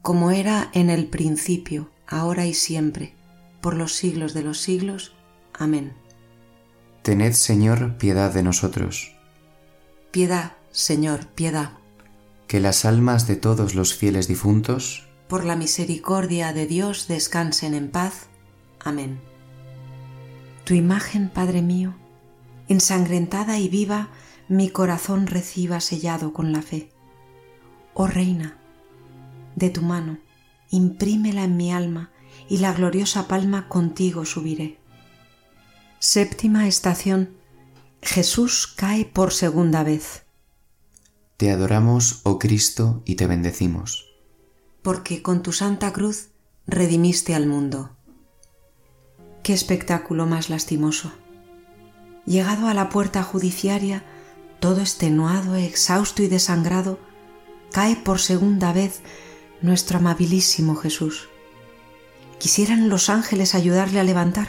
Como 0.00 0.32
era 0.32 0.70
en 0.72 0.90
el 0.90 1.06
principio, 1.06 1.90
ahora 2.08 2.46
y 2.46 2.54
siempre, 2.54 3.14
por 3.60 3.74
los 3.74 3.92
siglos 3.94 4.32
de 4.34 4.42
los 4.42 4.58
siglos. 4.58 5.12
Amén. 5.52 5.92
Tened, 7.02 7.34
Señor, 7.34 7.98
piedad 7.98 8.32
de 8.32 8.42
nosotros. 8.42 9.12
Piedad, 10.10 10.52
Señor, 10.70 11.26
piedad. 11.26 11.72
Que 12.46 12.60
las 12.60 12.84
almas 12.86 13.26
de 13.26 13.36
todos 13.36 13.74
los 13.74 13.94
fieles 13.94 14.26
difuntos, 14.26 15.06
por 15.28 15.44
la 15.44 15.56
misericordia 15.56 16.52
de 16.52 16.66
Dios, 16.66 17.08
descansen 17.08 17.74
en 17.74 17.90
paz. 17.90 18.28
Amén. 18.82 19.20
Tu 20.64 20.74
imagen, 20.74 21.28
Padre 21.28 21.62
mío, 21.62 21.94
ensangrentada 22.72 23.58
y 23.58 23.68
viva, 23.68 24.08
mi 24.48 24.68
corazón 24.68 25.26
reciba 25.26 25.80
sellado 25.80 26.32
con 26.32 26.52
la 26.52 26.62
fe. 26.62 26.90
Oh 27.94 28.06
Reina, 28.06 28.58
de 29.54 29.70
tu 29.70 29.82
mano, 29.82 30.18
imprímela 30.70 31.44
en 31.44 31.56
mi 31.56 31.72
alma 31.72 32.10
y 32.48 32.58
la 32.58 32.72
gloriosa 32.72 33.28
palma 33.28 33.68
contigo 33.68 34.24
subiré. 34.24 34.78
Séptima 35.98 36.66
estación. 36.66 37.36
Jesús 38.02 38.66
cae 38.66 39.04
por 39.04 39.32
segunda 39.32 39.84
vez. 39.84 40.24
Te 41.36 41.50
adoramos, 41.50 42.20
oh 42.24 42.38
Cristo, 42.38 43.02
y 43.04 43.14
te 43.14 43.26
bendecimos. 43.26 44.06
Porque 44.82 45.22
con 45.22 45.42
tu 45.42 45.52
santa 45.52 45.92
cruz 45.92 46.30
redimiste 46.66 47.34
al 47.34 47.46
mundo. 47.46 47.90
Qué 49.42 49.52
espectáculo 49.52 50.26
más 50.26 50.50
lastimoso. 50.50 51.12
Llegado 52.24 52.68
a 52.68 52.74
la 52.74 52.88
puerta 52.88 53.22
judiciaria, 53.22 54.04
todo 54.60 54.80
extenuado, 54.80 55.56
exhausto 55.56 56.22
y 56.22 56.28
desangrado, 56.28 57.00
cae 57.72 57.96
por 57.96 58.20
segunda 58.20 58.72
vez 58.72 59.00
nuestro 59.60 59.98
amabilísimo 59.98 60.76
Jesús. 60.76 61.28
Quisieran 62.38 62.88
los 62.88 63.08
ángeles 63.08 63.54
ayudarle 63.54 63.98
a 63.98 64.04
levantar, 64.04 64.48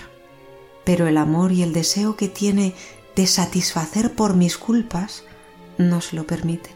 pero 0.84 1.08
el 1.08 1.18
amor 1.18 1.52
y 1.52 1.64
el 1.64 1.74
deseo 1.74 2.16
que 2.16 2.28
tiene 2.28 2.76
de 3.16 3.28
satisfacer 3.28 4.14
por 4.14 4.36
mis 4.36 4.58
culpas 4.58 5.24
no 5.78 6.02
se 6.02 6.16
lo 6.16 6.28
permiten. 6.28 6.74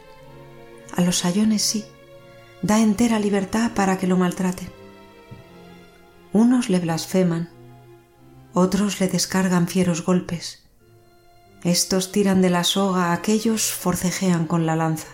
A 0.95 1.01
los 1.01 1.19
sayones 1.19 1.61
sí, 1.61 1.85
da 2.61 2.79
entera 2.79 3.19
libertad 3.19 3.71
para 3.75 3.97
que 3.97 4.07
lo 4.07 4.17
maltraten. 4.17 4.69
Unos 6.33 6.69
le 6.69 6.79
blasfeman, 6.79 7.49
otros 8.53 8.99
le 8.99 9.07
descargan 9.07 9.67
fieros 9.67 10.03
golpes. 10.03 10.66
Estos 11.67 12.13
tiran 12.13 12.41
de 12.41 12.49
la 12.49 12.63
soga, 12.63 13.11
aquellos 13.11 13.73
forcejean 13.73 14.47
con 14.47 14.65
la 14.65 14.77
lanza. 14.77 15.09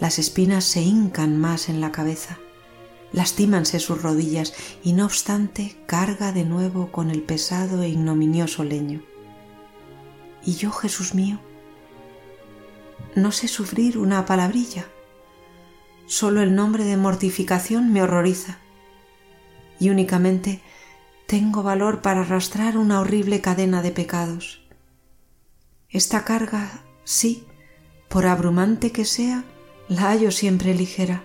Las 0.00 0.18
espinas 0.18 0.64
se 0.64 0.80
hincan 0.80 1.36
más 1.36 1.68
en 1.68 1.82
la 1.82 1.92
cabeza, 1.92 2.38
lastímanse 3.12 3.78
sus 3.78 4.00
rodillas 4.00 4.54
y 4.82 4.94
no 4.94 5.04
obstante 5.04 5.76
carga 5.84 6.32
de 6.32 6.44
nuevo 6.46 6.92
con 6.92 7.10
el 7.10 7.20
pesado 7.20 7.82
e 7.82 7.90
ignominioso 7.90 8.64
leño. 8.64 9.02
¿Y 10.42 10.54
yo, 10.54 10.70
Jesús 10.70 11.14
mío? 11.14 11.40
No 13.14 13.32
sé 13.32 13.48
sufrir 13.48 13.98
una 13.98 14.24
palabrilla. 14.24 14.86
Solo 16.06 16.40
el 16.40 16.54
nombre 16.54 16.84
de 16.84 16.96
mortificación 16.96 17.92
me 17.92 18.00
horroriza. 18.00 18.60
Y 19.78 19.90
únicamente 19.90 20.62
tengo 21.26 21.62
valor 21.62 22.00
para 22.00 22.22
arrastrar 22.22 22.78
una 22.78 22.98
horrible 23.00 23.42
cadena 23.42 23.82
de 23.82 23.90
pecados. 23.90 24.65
Esta 25.96 26.24
carga, 26.24 26.82
sí, 27.04 27.46
por 28.10 28.26
abrumante 28.26 28.92
que 28.92 29.06
sea, 29.06 29.46
la 29.88 30.10
hallo 30.10 30.30
siempre 30.30 30.74
ligera 30.74 31.22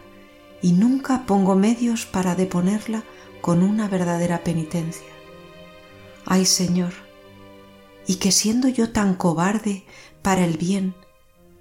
y 0.62 0.72
nunca 0.72 1.26
pongo 1.26 1.56
medios 1.56 2.06
para 2.06 2.36
deponerla 2.36 3.04
con 3.42 3.64
una 3.64 3.90
verdadera 3.90 4.46
penitencia. 4.46 5.10
Ay 6.26 6.46
Señor, 6.46 6.94
y 8.08 8.16
que 8.16 8.32
siendo 8.32 8.70
yo 8.70 8.94
tan 8.94 9.16
cobarde 9.16 9.84
para 10.22 10.46
el 10.46 10.56
bien, 10.56 10.96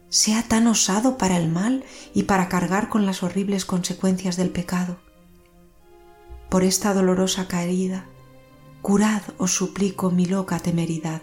sea 0.08 0.44
tan 0.44 0.68
osado 0.68 1.18
para 1.18 1.36
el 1.36 1.48
mal 1.50 1.82
y 2.14 2.22
para 2.22 2.48
cargar 2.48 2.88
con 2.88 3.06
las 3.06 3.24
horribles 3.24 3.64
consecuencias 3.64 4.36
del 4.36 4.50
pecado. 4.50 4.98
Por 6.48 6.62
esta 6.62 6.94
dolorosa 6.94 7.48
caída, 7.48 8.06
curad 8.82 9.22
os 9.36 9.52
suplico 9.52 10.12
mi 10.12 10.26
loca 10.26 10.60
temeridad. 10.60 11.22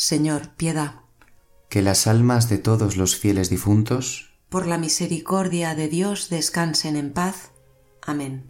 Señor, 0.00 0.50
piedad. 0.50 1.00
Que 1.68 1.82
las 1.82 2.06
almas 2.06 2.48
de 2.48 2.58
todos 2.58 2.96
los 2.96 3.16
fieles 3.16 3.50
difuntos, 3.50 4.30
por 4.48 4.68
la 4.68 4.78
misericordia 4.78 5.74
de 5.74 5.88
Dios, 5.88 6.28
descansen 6.30 6.94
en 6.94 7.12
paz. 7.12 7.50
Amén. 8.06 8.48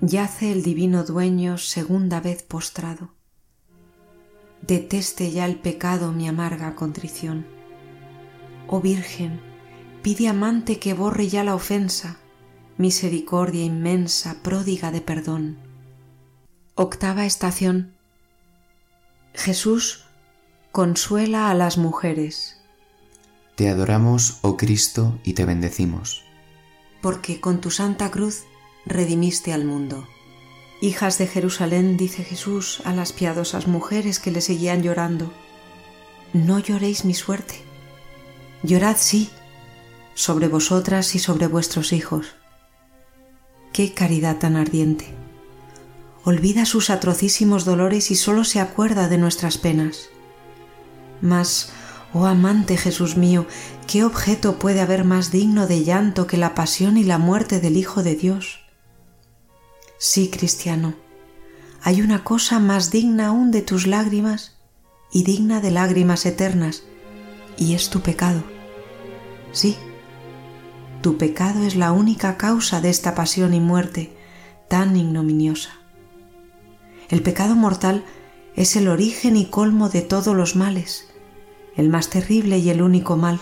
Yace 0.00 0.52
el 0.52 0.62
divino 0.62 1.02
dueño 1.02 1.58
segunda 1.58 2.20
vez 2.20 2.44
postrado. 2.44 3.12
Deteste 4.62 5.32
ya 5.32 5.46
el 5.46 5.58
pecado 5.58 6.12
mi 6.12 6.28
amarga 6.28 6.76
contrición. 6.76 7.44
Oh 8.68 8.80
Virgen, 8.80 9.40
pide 10.02 10.28
amante 10.28 10.78
que 10.78 10.94
borre 10.94 11.26
ya 11.26 11.42
la 11.42 11.56
ofensa, 11.56 12.18
misericordia 12.78 13.64
inmensa, 13.64 14.36
pródiga 14.44 14.92
de 14.92 15.00
perdón 15.00 15.58
Octava 16.76 17.26
estación. 17.26 17.96
Jesús 19.34 20.03
consuela 20.74 21.50
a 21.50 21.54
las 21.54 21.78
mujeres. 21.78 22.56
Te 23.54 23.68
adoramos, 23.68 24.40
oh 24.42 24.56
Cristo, 24.56 25.20
y 25.22 25.34
te 25.34 25.44
bendecimos. 25.44 26.24
Porque 27.00 27.40
con 27.40 27.60
tu 27.60 27.70
santa 27.70 28.10
cruz 28.10 28.42
redimiste 28.84 29.52
al 29.52 29.64
mundo. 29.64 30.08
Hijas 30.80 31.16
de 31.16 31.28
Jerusalén, 31.28 31.96
dice 31.96 32.24
Jesús 32.24 32.82
a 32.84 32.92
las 32.92 33.12
piadosas 33.12 33.68
mujeres 33.68 34.18
que 34.18 34.32
le 34.32 34.40
seguían 34.40 34.82
llorando, 34.82 35.32
no 36.32 36.58
lloréis 36.58 37.04
mi 37.04 37.14
suerte. 37.14 37.54
Llorad 38.64 38.96
sí, 38.98 39.30
sobre 40.14 40.48
vosotras 40.48 41.14
y 41.14 41.20
sobre 41.20 41.46
vuestros 41.46 41.92
hijos. 41.92 42.34
Qué 43.72 43.94
caridad 43.94 44.38
tan 44.38 44.56
ardiente 44.56 45.14
olvida 46.24 46.64
sus 46.64 46.88
atrocísimos 46.88 47.66
dolores 47.66 48.10
y 48.10 48.16
solo 48.16 48.44
se 48.44 48.58
acuerda 48.58 49.08
de 49.08 49.18
nuestras 49.18 49.58
penas. 49.58 50.08
Mas, 51.24 51.72
oh 52.12 52.26
amante 52.26 52.76
Jesús 52.76 53.16
mío, 53.16 53.46
¿qué 53.86 54.04
objeto 54.04 54.58
puede 54.58 54.82
haber 54.82 55.04
más 55.04 55.30
digno 55.30 55.66
de 55.66 55.82
llanto 55.82 56.26
que 56.26 56.36
la 56.36 56.54
pasión 56.54 56.98
y 56.98 57.02
la 57.02 57.16
muerte 57.16 57.60
del 57.60 57.78
Hijo 57.78 58.02
de 58.02 58.14
Dios? 58.14 58.60
Sí, 59.96 60.28
cristiano, 60.28 60.94
hay 61.82 62.02
una 62.02 62.24
cosa 62.24 62.58
más 62.58 62.90
digna 62.90 63.28
aún 63.28 63.52
de 63.52 63.62
tus 63.62 63.86
lágrimas 63.86 64.58
y 65.10 65.24
digna 65.24 65.62
de 65.62 65.70
lágrimas 65.70 66.26
eternas, 66.26 66.82
y 67.56 67.72
es 67.72 67.88
tu 67.88 68.02
pecado. 68.02 68.44
Sí, 69.52 69.78
tu 71.00 71.16
pecado 71.16 71.64
es 71.64 71.74
la 71.74 71.92
única 71.92 72.36
causa 72.36 72.82
de 72.82 72.90
esta 72.90 73.14
pasión 73.14 73.54
y 73.54 73.60
muerte 73.60 74.14
tan 74.68 74.94
ignominiosa. 74.94 75.70
El 77.08 77.22
pecado 77.22 77.54
mortal 77.54 78.04
es 78.56 78.76
el 78.76 78.88
origen 78.88 79.38
y 79.38 79.46
colmo 79.46 79.88
de 79.88 80.02
todos 80.02 80.36
los 80.36 80.54
males, 80.54 81.13
el 81.76 81.88
más 81.88 82.10
terrible 82.10 82.58
y 82.58 82.70
el 82.70 82.82
único 82.82 83.16
mal, 83.16 83.40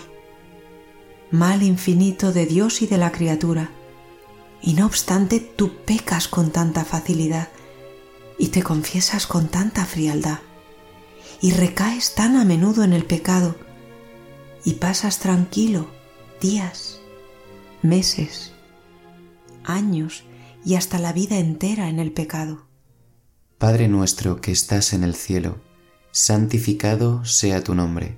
mal 1.31 1.63
infinito 1.63 2.31
de 2.31 2.45
Dios 2.45 2.81
y 2.81 2.87
de 2.87 2.97
la 2.97 3.11
criatura. 3.11 3.71
Y 4.61 4.73
no 4.73 4.85
obstante 4.85 5.39
tú 5.39 5.71
pecas 5.85 6.27
con 6.27 6.51
tanta 6.51 6.85
facilidad 6.85 7.49
y 8.37 8.47
te 8.47 8.63
confiesas 8.63 9.27
con 9.27 9.47
tanta 9.47 9.85
frialdad 9.85 10.39
y 11.41 11.51
recaes 11.51 12.15
tan 12.15 12.37
a 12.37 12.45
menudo 12.45 12.83
en 12.83 12.93
el 12.93 13.05
pecado 13.05 13.55
y 14.63 14.75
pasas 14.75 15.19
tranquilo 15.19 15.87
días, 16.39 17.01
meses, 17.81 18.53
años 19.63 20.23
y 20.65 20.75
hasta 20.75 20.99
la 20.99 21.13
vida 21.13 21.37
entera 21.37 21.89
en 21.89 21.99
el 21.99 22.11
pecado. 22.11 22.65
Padre 23.57 23.87
nuestro 23.87 24.41
que 24.41 24.51
estás 24.51 24.93
en 24.93 25.03
el 25.03 25.15
cielo, 25.15 25.61
santificado 26.11 27.25
sea 27.25 27.63
tu 27.63 27.75
nombre, 27.75 28.17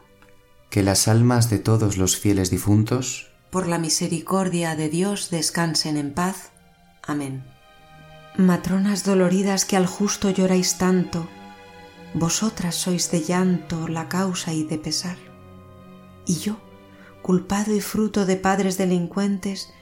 Que 0.71 0.83
las 0.83 1.09
almas 1.09 1.49
de 1.49 1.59
todos 1.59 1.97
los 1.97 2.17
fieles 2.17 2.49
difuntos, 2.49 3.27
por 3.49 3.67
la 3.67 3.77
misericordia 3.77 4.77
de 4.77 4.87
Dios, 4.87 5.29
descansen 5.29 5.97
en 5.97 6.13
paz. 6.13 6.51
Amén. 7.03 7.43
Matronas 8.37 9.03
doloridas 9.03 9.65
que 9.65 9.75
al 9.75 9.85
justo 9.85 10.29
lloráis 10.29 10.77
tanto, 10.77 11.27
vosotras 12.13 12.75
sois 12.75 13.11
de 13.11 13.21
llanto 13.21 13.89
la 13.89 14.07
causa 14.07 14.53
y 14.53 14.63
de 14.63 14.77
pesar. 14.77 15.17
Y 16.25 16.35
yo, 16.35 16.55
culpado 17.21 17.75
y 17.75 17.81
fruto 17.81 18.25
de 18.25 18.37
padres 18.37 18.77
delincuentes, 18.77 19.73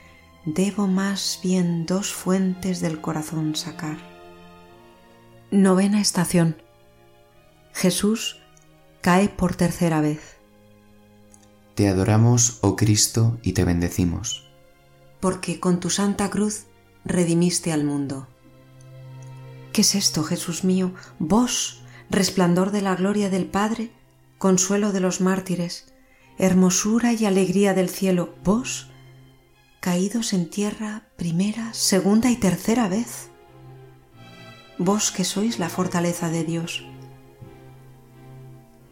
debo 0.45 0.87
más 0.87 1.39
bien 1.43 1.85
dos 1.85 2.11
fuentes 2.11 2.81
del 2.81 2.99
corazón 2.99 3.55
sacar. 3.55 3.99
Novena 5.51 6.01
estación. 6.01 6.63
Jesús 7.73 8.41
cae 9.01 9.29
por 9.29 9.53
tercera 9.53 10.01
vez. 10.01 10.38
Te 11.79 11.87
adoramos, 11.87 12.57
oh 12.59 12.75
Cristo, 12.75 13.39
y 13.41 13.53
te 13.53 13.63
bendecimos. 13.63 14.43
Porque 15.21 15.61
con 15.61 15.79
tu 15.79 15.89
santa 15.89 16.29
cruz 16.29 16.65
redimiste 17.05 17.71
al 17.71 17.85
mundo. 17.85 18.27
¿Qué 19.71 19.79
es 19.79 19.95
esto, 19.95 20.23
Jesús 20.25 20.65
mío? 20.65 20.93
Vos, 21.19 21.81
resplandor 22.09 22.71
de 22.71 22.81
la 22.81 22.97
gloria 22.97 23.29
del 23.29 23.45
Padre, 23.45 23.93
consuelo 24.37 24.91
de 24.91 24.99
los 24.99 25.21
mártires, 25.21 25.93
hermosura 26.37 27.13
y 27.13 27.23
alegría 27.23 27.73
del 27.73 27.87
cielo, 27.87 28.35
vos, 28.43 28.89
caídos 29.79 30.33
en 30.33 30.49
tierra 30.49 31.07
primera, 31.15 31.73
segunda 31.73 32.29
y 32.29 32.35
tercera 32.35 32.89
vez. 32.89 33.29
Vos 34.77 35.13
que 35.13 35.23
sois 35.23 35.59
la 35.59 35.69
fortaleza 35.69 36.29
de 36.29 36.43
Dios. 36.43 36.85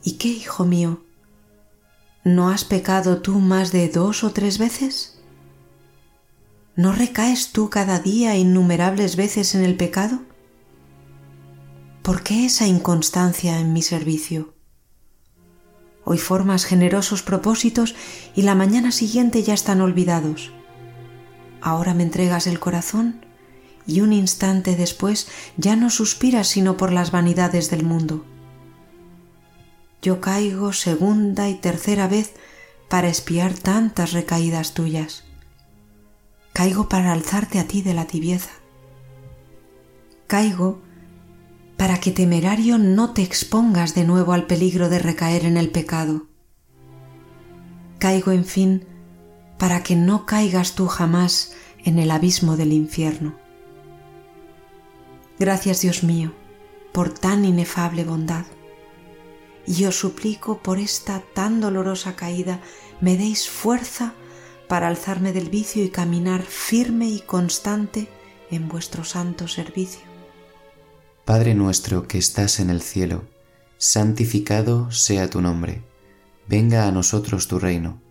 ¿Y 0.04 0.13
qué, 0.13 0.30
hijo 0.30 0.63
mío? 0.63 1.04
¿No 2.28 2.50
has 2.50 2.66
pecado 2.66 3.22
tú 3.22 3.40
más 3.40 3.72
de 3.72 3.88
dos 3.88 4.26
o 4.26 4.34
tres 4.34 4.58
veces? 4.58 5.18
¿No 6.76 6.92
recaes 6.92 7.54
tú 7.54 7.70
cada 7.70 8.00
día 8.00 8.36
innumerables 8.36 9.16
veces 9.16 9.56
en 9.56 9.63
el 9.63 9.78
pecado? 9.78 10.24
¿Por 12.02 12.24
qué 12.24 12.46
esa 12.46 12.68
inconstancia 12.68 13.62
en 13.62 13.72
mi 13.72 13.82
servicio? 13.82 14.54
Hoy 16.04 16.18
formas 16.18 16.66
generosos 16.66 17.24
propósitos 17.24 17.96
y 18.36 18.42
la 18.42 18.56
mañana 18.56 18.92
siguiente 18.92 19.42
ya 19.42 19.54
están 19.54 19.80
olvidados. 19.80 20.52
Ahora 21.62 21.94
me 21.94 22.04
entregas 22.04 22.46
el 22.46 22.60
corazón 22.60 23.26
y 23.86 24.02
un 24.02 24.12
instante 24.12 24.76
después 24.76 25.30
ya 25.56 25.78
no 25.78 25.90
suspiras 25.90 26.50
sino 26.50 26.76
por 26.76 26.92
las 26.92 27.12
vanidades 27.12 27.70
del 27.70 27.86
mundo. 27.86 28.26
Yo 30.08 30.22
caigo 30.22 30.72
segunda 30.72 31.50
y 31.50 31.56
tercera 31.56 32.08
vez 32.08 32.34
para 32.88 33.10
espiar 33.10 33.54
tantas 33.54 34.13
recaídas 34.13 34.74
tuyas. 34.74 35.26
Caigo 36.54 36.88
para 36.88 37.12
alzarte 37.12 37.60
a 37.60 37.67
ti 37.67 37.82
de 37.82 37.93
la 37.93 38.06
tibieza. 38.06 38.52
Caigo 40.26 40.82
para 41.76 42.00
que 42.00 42.12
temerario 42.12 42.78
no 42.78 43.12
te 43.12 43.22
expongas 43.22 43.96
de 43.96 44.06
nuevo 44.06 44.32
al 44.32 44.46
peligro 44.48 44.88
de 44.88 45.00
recaer 45.00 45.43
en 45.43 45.58
el 45.58 45.72
pecado. 45.72 46.28
Caigo, 48.00 48.32
en 48.32 48.46
fin, 48.46 48.86
para 49.58 49.84
que 49.84 49.98
no 49.98 50.26
caigas 50.26 50.76
tú 50.76 50.88
jamás 50.88 51.52
en 51.84 52.00
el 52.00 52.12
abismo 52.12 52.56
del 52.56 52.72
infierno. 52.72 53.36
Gracias, 55.38 55.82
Dios 55.82 56.06
mío, 56.06 56.32
por 56.93 57.10
tan 57.10 57.43
inefable 57.43 58.06
bondad. 58.06 58.46
Y 59.68 59.84
os 59.86 60.00
suplico 60.00 60.64
por 60.64 60.80
esta 60.80 61.22
tan 61.36 61.62
dolorosa 61.62 62.16
caída 62.16 62.62
me 63.02 63.18
deis 63.18 63.50
fuerza 63.50 64.14
para 64.68 64.88
alzarme 64.88 65.34
del 65.34 65.50
vicio 65.50 65.84
y 65.84 65.90
caminar 65.90 66.42
firme 66.42 67.08
y 67.08 67.20
constante 67.20 68.08
en 68.50 68.70
vuestro 68.70 69.04
santo 69.04 69.48
servicio. 69.48 70.02
Padre 71.26 71.54
nuestro 71.54 72.08
que 72.08 72.18
estás 72.18 72.62
en 72.62 72.70
el 72.70 72.82
cielo, 72.82 73.26
santificado 73.78 74.92
sea 74.92 75.30
tu 75.30 75.42
nombre, 75.42 75.84
venga 76.48 76.88
a 76.88 76.92
nosotros 76.92 77.48
tu 77.50 77.60
reino, 77.60 78.02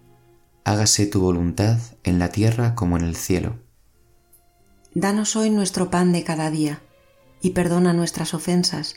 hágase 0.65 1.07
tu 1.07 1.21
voluntad 1.21 1.79
en 2.05 2.19
la 2.19 2.29
tierra 2.29 2.75
como 2.75 2.99
en 2.99 3.05
el 3.05 3.17
cielo. 3.17 3.59
Danos 4.95 5.37
hoy 5.37 5.51
nuestro 5.51 5.91
pan 5.91 6.13
de 6.13 6.25
cada 6.25 6.51
día, 6.51 6.83
y 7.41 7.51
perdona 7.51 7.93
nuestras 7.93 8.35
ofensas, 8.35 8.97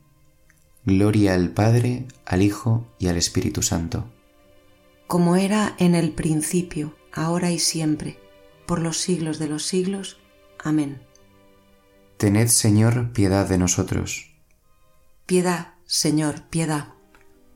Gloria 0.85 1.35
al 1.35 1.49
Padre, 1.51 2.07
al 2.25 2.41
Hijo 2.41 2.87
y 2.97 3.07
al 3.07 3.17
Espíritu 3.17 3.61
Santo. 3.61 4.05
Como 5.07 5.35
era 5.35 5.75
en 5.77 5.93
el 5.93 6.11
principio, 6.11 6.95
ahora 7.13 7.51
y 7.51 7.59
siempre, 7.59 8.19
por 8.65 8.79
los 8.79 8.97
siglos 8.97 9.39
de 9.39 9.47
los 9.47 9.65
siglos. 9.65 10.19
Amén. 10.63 11.01
Tened, 12.17 12.47
Señor, 12.47 13.11
piedad 13.13 13.47
de 13.47 13.57
nosotros. 13.57 14.31
Piedad, 15.25 15.75
Señor, 15.85 16.43
piedad. 16.49 16.93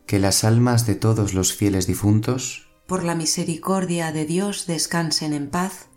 Que 0.06 0.20
las 0.20 0.44
almas 0.44 0.86
de 0.86 0.96
todos 0.96 1.34
los 1.34 1.54
fieles 1.54 1.88
difuntos, 1.88 2.68
por 2.86 3.04
la 3.04 3.16
misericordia 3.16 4.12
de 4.12 4.26
Dios, 4.26 4.68
descansen 4.68 5.34
en 5.34 5.50
paz. 5.50 5.88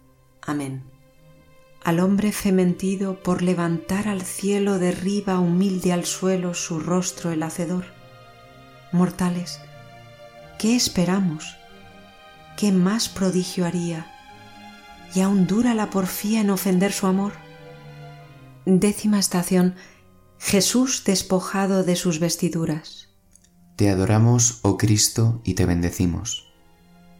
Amén. 0.40 0.84
Al 1.84 2.00
hombre 2.00 2.32
fementido, 2.32 3.22
por 3.22 3.42
levantar 3.42 4.08
al 4.08 4.22
cielo, 4.22 4.78
derriba 4.78 5.38
humilde 5.38 5.92
al 5.92 6.04
suelo 6.04 6.54
su 6.54 6.80
rostro 6.80 7.30
el 7.30 7.42
hacedor. 7.42 7.86
Mortales, 8.92 9.60
¿qué 10.58 10.76
esperamos? 10.76 11.56
¿Qué 12.56 12.72
más 12.72 13.08
prodigio 13.08 13.66
haría? 13.66 14.12
Y 15.14 15.20
aún 15.20 15.46
dura 15.46 15.74
la 15.74 15.90
porfía 15.90 16.40
en 16.40 16.50
ofender 16.50 16.92
su 16.92 17.06
amor. 17.06 17.32
Décima 18.66 19.18
estación 19.18 19.76
Jesús 20.38 21.04
despojado 21.04 21.84
de 21.84 21.96
sus 21.96 22.20
vestiduras. 22.20 23.08
Te 23.76 23.90
adoramos, 23.90 24.58
oh 24.62 24.76
Cristo, 24.76 25.40
y 25.44 25.54
te 25.54 25.66
bendecimos. 25.66 26.52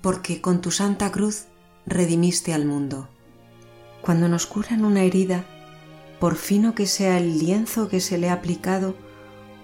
Porque 0.03 0.41
con 0.41 0.61
tu 0.61 0.71
santa 0.71 1.13
cruz 1.13 1.45
redimiste 1.87 2.53
al 2.53 2.65
mundo. 2.65 3.09
Cuando 4.09 4.27
nos 4.31 4.47
curan 4.47 4.87
una 4.87 5.03
herida, 5.03 5.45
por 6.19 6.37
fino 6.37 6.75
que 6.75 6.87
sea 6.87 7.19
el 7.19 7.39
lienzo 7.39 7.91
que 7.91 8.01
se 8.01 8.17
le 8.17 8.31
ha 8.31 8.33
aplicado, 8.33 8.95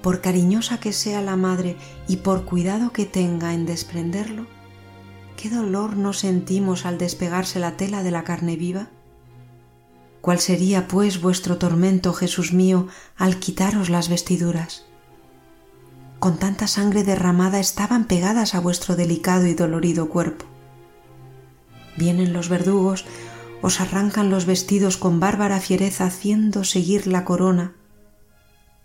por 0.02 0.20
cariñosa 0.20 0.78
que 0.80 0.92
sea 0.92 1.22
la 1.22 1.34
madre 1.34 1.78
y 2.08 2.18
por 2.18 2.44
cuidado 2.44 2.92
que 2.92 3.06
tenga 3.06 3.54
en 3.54 3.64
desprenderlo, 3.64 4.44
¿qué 5.38 5.48
dolor 5.48 5.96
no 5.96 6.12
sentimos 6.12 6.84
al 6.84 6.98
despegarse 6.98 7.58
la 7.58 7.78
tela 7.78 8.02
de 8.02 8.10
la 8.10 8.22
carne 8.22 8.56
viva? 8.56 8.88
¿Cuál 10.20 10.40
sería, 10.40 10.88
pues, 10.88 11.22
vuestro 11.22 11.56
tormento, 11.56 12.12
Jesús 12.12 12.52
mío, 12.52 12.88
al 13.16 13.38
quitaros 13.38 13.88
las 13.88 14.10
vestiduras? 14.10 14.84
Con 16.18 16.36
tanta 16.36 16.66
sangre 16.66 17.02
derramada 17.02 17.60
estaban 17.60 18.04
pegadas 18.04 18.54
a 18.54 18.60
vuestro 18.60 18.94
delicado 18.94 19.46
y 19.46 19.54
dolorido 19.54 20.10
cuerpo. 20.10 20.44
Vienen 21.96 22.34
los 22.34 22.50
verdugos, 22.50 23.06
os 23.64 23.80
arrancan 23.80 24.28
los 24.28 24.44
vestidos 24.44 24.98
con 24.98 25.20
bárbara 25.20 25.58
fiereza 25.58 26.04
haciendo 26.04 26.64
seguir 26.64 27.06
la 27.06 27.24
corona, 27.24 27.72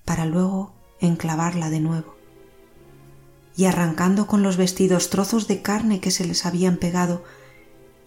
para 0.05 0.25
luego 0.25 0.73
enclavarla 1.01 1.69
de 1.69 1.81
nuevo. 1.81 2.15
Y 3.57 3.65
arrancando 3.65 4.25
con 4.25 4.41
los 4.41 4.55
vestidos 4.55 5.09
trozos 5.09 5.49
de 5.49 5.61
carne 5.61 5.99
que 5.99 6.11
se 6.11 6.23
les 6.23 6.45
habían 6.45 6.77
pegado, 6.77 7.25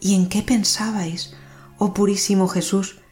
¿y 0.01 0.15
en 0.15 0.31
qué 0.31 0.41
pensabais, 0.41 1.35
oh 1.77 1.93
purísimo 1.93 2.49
Jesús, 2.49 3.03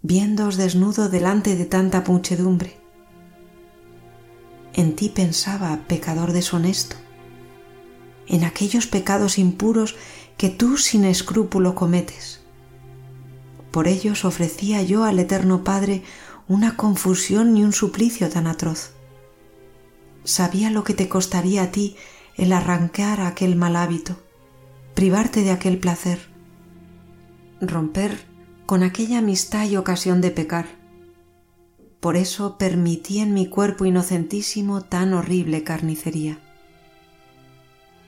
viéndoos 0.00 0.56
desnudo 0.56 1.10
delante 1.10 1.54
de 1.54 1.66
tanta 1.66 2.02
muchedumbre. 2.06 2.78
En 4.72 4.96
ti 4.96 5.10
pensaba, 5.10 5.80
pecador 5.86 6.32
deshonesto. 6.32 6.96
en 8.28 8.42
aquellos 8.42 8.86
pecados 8.86 9.38
impuros 9.38 9.96
que 10.38 10.48
tú 10.48 10.78
sin 10.78 11.04
escrúpulo 11.04 11.74
cometes. 11.74 12.35
Por 13.76 13.88
ellos 13.88 14.24
ofrecía 14.24 14.80
yo 14.80 15.04
al 15.04 15.18
Eterno 15.18 15.62
Padre 15.62 16.02
una 16.48 16.78
confusión 16.78 17.58
y 17.58 17.62
un 17.62 17.74
suplicio 17.74 18.30
tan 18.30 18.46
atroz. 18.46 18.92
Sabía 20.24 20.70
lo 20.70 20.82
que 20.82 20.94
te 20.94 21.10
costaría 21.10 21.64
a 21.64 21.70
ti 21.72 21.94
el 22.38 22.54
arrancar 22.54 23.20
aquel 23.20 23.54
mal 23.54 23.76
hábito, 23.76 24.16
privarte 24.94 25.42
de 25.42 25.50
aquel 25.50 25.76
placer, 25.76 26.20
romper 27.60 28.24
con 28.64 28.82
aquella 28.82 29.18
amistad 29.18 29.68
y 29.68 29.76
ocasión 29.76 30.22
de 30.22 30.30
pecar. 30.30 30.64
Por 32.00 32.16
eso 32.16 32.56
permití 32.56 33.18
en 33.18 33.34
mi 33.34 33.46
cuerpo 33.46 33.84
inocentísimo 33.84 34.80
tan 34.84 35.12
horrible 35.12 35.64
carnicería. 35.64 36.38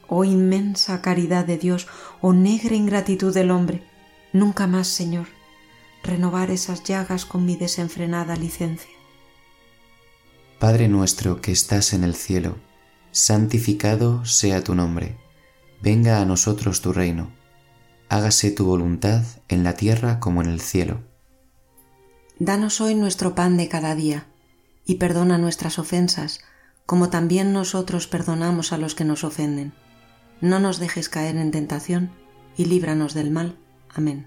Oh 0.06 0.24
inmensa 0.24 1.02
caridad 1.02 1.44
de 1.44 1.58
Dios, 1.58 1.88
oh 2.22 2.32
negra 2.32 2.74
ingratitud 2.74 3.34
del 3.34 3.50
hombre, 3.50 3.82
nunca 4.32 4.66
más, 4.66 4.88
Señor, 4.88 5.26
renovar 6.08 6.50
esas 6.50 6.82
llagas 6.82 7.24
con 7.24 7.44
mi 7.44 7.56
desenfrenada 7.56 8.34
licencia. 8.34 8.90
Padre 10.58 10.88
nuestro 10.88 11.40
que 11.40 11.52
estás 11.52 11.92
en 11.92 12.02
el 12.02 12.16
cielo, 12.16 12.56
santificado 13.12 14.24
sea 14.24 14.64
tu 14.64 14.74
nombre, 14.74 15.16
venga 15.80 16.20
a 16.20 16.24
nosotros 16.24 16.82
tu 16.82 16.92
reino, 16.92 17.30
hágase 18.08 18.50
tu 18.50 18.64
voluntad 18.64 19.22
en 19.48 19.62
la 19.62 19.74
tierra 19.74 20.18
como 20.18 20.42
en 20.42 20.48
el 20.48 20.60
cielo. 20.60 21.04
Danos 22.40 22.80
hoy 22.80 22.94
nuestro 22.94 23.34
pan 23.34 23.56
de 23.56 23.68
cada 23.68 23.94
día, 23.94 24.26
y 24.84 24.96
perdona 24.96 25.38
nuestras 25.38 25.78
ofensas, 25.78 26.40
como 26.86 27.10
también 27.10 27.52
nosotros 27.52 28.06
perdonamos 28.06 28.72
a 28.72 28.78
los 28.78 28.94
que 28.94 29.04
nos 29.04 29.22
ofenden. 29.22 29.74
No 30.40 30.58
nos 30.58 30.78
dejes 30.78 31.08
caer 31.08 31.36
en 31.36 31.50
tentación, 31.50 32.10
y 32.56 32.64
líbranos 32.64 33.12
del 33.14 33.30
mal. 33.30 33.56
Amén. 33.94 34.26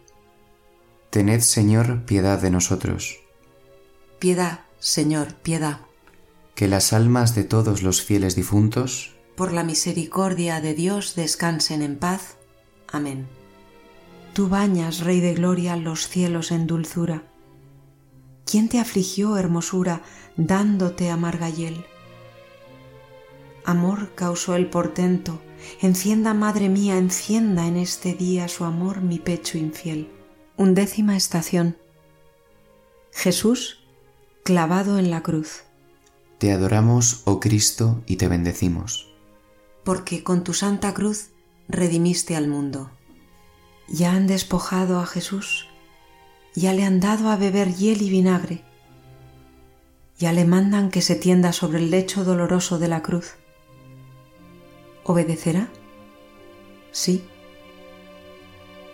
Tened, 1.11 1.41
Señor, 1.41 2.05
piedad 2.05 2.41
de 2.41 2.49
nosotros. 2.49 3.19
Piedad, 4.17 4.61
Señor, 4.79 5.33
piedad. 5.33 5.81
Que 6.55 6.69
las 6.69 6.93
almas 6.93 7.35
de 7.35 7.43
todos 7.43 7.83
los 7.83 8.01
fieles 8.01 8.37
difuntos, 8.37 9.11
por 9.35 9.51
la 9.51 9.65
misericordia 9.65 10.61
de 10.61 10.73
Dios, 10.73 11.15
descansen 11.15 11.81
en 11.81 11.97
paz. 11.97 12.37
Amén. 12.89 13.27
Tú 14.31 14.47
bañas, 14.47 15.01
Rey 15.01 15.19
de 15.19 15.33
Gloria, 15.33 15.75
los 15.75 16.07
cielos 16.07 16.49
en 16.49 16.65
dulzura. 16.65 17.23
¿Quién 18.45 18.69
te 18.69 18.79
afligió, 18.79 19.35
hermosura, 19.35 20.03
dándote 20.37 21.09
amarga 21.09 21.49
hiel? 21.49 21.83
Amor 23.65 24.15
causó 24.15 24.55
el 24.55 24.69
portento, 24.69 25.41
encienda, 25.81 26.33
Madre 26.33 26.69
mía, 26.69 26.97
encienda 26.97 27.67
en 27.67 27.75
este 27.75 28.13
día 28.13 28.47
su 28.47 28.63
amor 28.63 29.01
mi 29.01 29.19
pecho 29.19 29.57
infiel. 29.57 30.20
Undécima 30.61 31.17
estación. 31.17 31.75
Jesús 33.11 33.79
clavado 34.43 34.99
en 34.99 35.09
la 35.09 35.23
cruz. 35.23 35.63
Te 36.37 36.51
adoramos, 36.51 37.23
oh 37.25 37.39
Cristo, 37.39 38.03
y 38.05 38.17
te 38.17 38.27
bendecimos. 38.27 39.11
Porque 39.83 40.23
con 40.23 40.43
tu 40.43 40.53
santa 40.53 40.93
cruz 40.93 41.31
redimiste 41.67 42.35
al 42.35 42.47
mundo. 42.47 42.91
Ya 43.87 44.11
han 44.11 44.27
despojado 44.27 44.99
a 44.99 45.07
Jesús, 45.07 45.67
ya 46.53 46.73
le 46.73 46.83
han 46.83 46.99
dado 46.99 47.31
a 47.31 47.37
beber 47.37 47.73
hiel 47.73 48.03
y 48.03 48.11
vinagre, 48.11 48.63
ya 50.19 50.31
le 50.31 50.45
mandan 50.45 50.91
que 50.91 51.01
se 51.01 51.15
tienda 51.15 51.53
sobre 51.53 51.79
el 51.79 51.89
lecho 51.89 52.23
doloroso 52.23 52.77
de 52.77 52.87
la 52.87 53.01
cruz. 53.01 53.31
¿Obedecerá? 55.05 55.69
Sí 56.91 57.23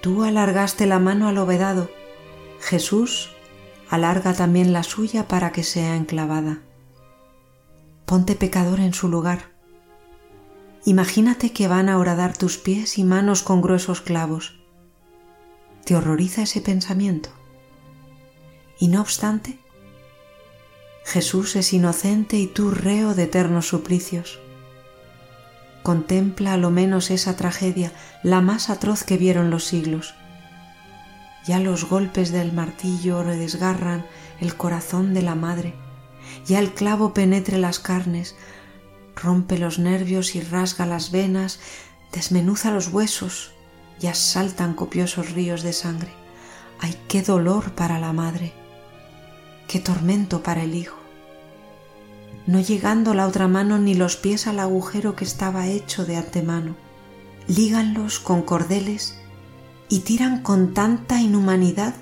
Tú 0.02 0.24
alargaste 0.24 0.86
la 0.86 1.00
mano 1.00 1.28
al 1.28 1.38
obedado, 1.38 1.90
Jesús 2.60 3.32
alarga 3.90 4.34
también 4.34 4.74
la 4.74 4.84
suya 4.84 5.28
para 5.28 5.52
que 5.52 5.64
sea 5.64 5.96
enclavada. 5.96 6.62
Ponte 8.06 8.36
pecador 8.36 8.80
en 8.80 8.94
su 8.94 9.08
lugar. 9.08 9.52
Imagínate 10.86 11.52
que 11.52 11.68
van 11.68 11.90
a 11.90 11.98
horadar 11.98 12.38
tus 12.38 12.58
pies 12.58 12.98
y 12.98 13.04
manos 13.04 13.44
con 13.44 13.62
gruesos 13.62 14.02
clavos. 14.02 14.60
¿Te 15.84 15.96
horroriza 15.96 16.44
ese 16.44 16.62
pensamiento? 16.62 17.30
Y 18.80 18.88
no 18.90 19.02
obstante, 19.02 19.60
Jesús 21.04 21.56
es 21.56 21.74
inocente 21.74 22.38
y 22.38 22.48
tú 22.48 22.72
reo 22.72 23.16
de 23.16 23.24
eternos 23.24 23.68
suplicios. 23.68 24.40
Contempla 25.88 26.52
a 26.52 26.58
lo 26.58 26.69
menos 26.69 27.12
esa 27.12 27.38
tragedia, 27.38 27.93
la 28.21 28.41
más 28.41 28.69
atroz 28.69 29.06
que 29.06 29.15
vieron 29.15 29.50
los 29.50 29.63
siglos. 29.63 30.15
Ya 31.45 31.62
los 31.62 31.86
golpes 31.86 32.34
del 32.34 32.52
martillo 32.52 33.23
redesgarran 33.23 34.06
el 34.41 34.58
corazón 34.58 35.13
de 35.13 35.21
la 35.21 35.36
madre, 35.36 35.76
ya 36.45 36.60
el 36.60 36.73
clavo 36.73 37.13
penetre 37.13 37.58
las 37.58 37.80
carnes, 37.80 38.36
rompe 39.15 39.58
los 39.58 39.80
nervios 39.80 40.36
y 40.36 40.41
rasga 40.41 40.86
las 40.86 41.10
venas, 41.12 41.62
desmenuza 42.12 42.69
los 42.71 42.89
huesos, 42.89 43.54
ya 43.97 44.13
saltan 44.13 44.73
copiosos 44.73 45.32
ríos 45.32 45.63
de 45.63 45.71
sangre. 45.71 46.12
¡Ay, 46.82 47.00
qué 47.08 47.21
dolor 47.21 47.71
para 47.76 47.97
la 47.97 48.12
madre! 48.12 48.52
¡Qué 49.69 49.80
tormento 49.80 50.43
para 50.43 50.63
el 50.63 50.76
hijo! 50.76 51.07
No 52.48 52.62
llegando 52.62 53.14
la 53.14 53.28
otra 53.28 53.48
mano 53.48 53.78
ni 53.78 53.94
los 53.94 54.16
pies 54.16 54.48
al 54.48 54.60
agujero 54.60 55.16
que 55.16 55.26
estaba 55.26 55.68
hecho 55.68 56.06
de 56.06 56.16
antemano. 56.16 56.76
Líganlos 57.48 58.20
con 58.20 58.42
cordeles 58.42 59.16
y 59.90 60.00
tiran 60.00 60.42
con 60.42 60.74
tanta 60.74 61.22
inhumanidad 61.22 61.94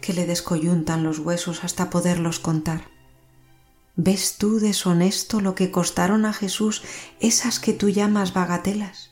que 0.00 0.14
le 0.14 0.26
descoyuntan 0.26 1.04
los 1.04 1.18
huesos 1.18 1.62
hasta 1.62 1.90
poderlos 1.90 2.40
contar. 2.40 2.88
¿Ves 3.96 4.36
tú 4.38 4.58
deshonesto 4.58 5.40
lo 5.40 5.54
que 5.54 5.70
costaron 5.70 6.24
a 6.24 6.32
Jesús 6.32 6.82
esas 7.20 7.60
que 7.60 7.74
tú 7.74 7.90
llamas 7.90 8.32
bagatelas 8.32 9.10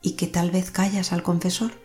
y 0.00 0.12
que 0.12 0.28
tal 0.28 0.52
vez 0.52 0.70
callas 0.70 1.12
al 1.12 1.24
confesor? 1.24 1.83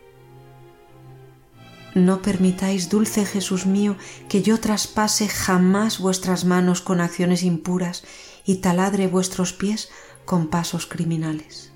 No 1.94 2.22
permitáis, 2.22 2.88
dulce 2.88 3.24
Jesús 3.24 3.66
mío, 3.66 3.96
que 4.28 4.42
yo 4.42 4.60
traspase 4.60 5.28
jamás 5.28 5.98
vuestras 5.98 6.44
manos 6.44 6.80
con 6.80 7.00
acciones 7.00 7.42
impuras 7.42 8.04
y 8.44 8.56
taladre 8.56 9.08
vuestros 9.08 9.52
pies 9.52 9.90
con 10.24 10.48
pasos 10.48 10.86
criminales. 10.86 11.72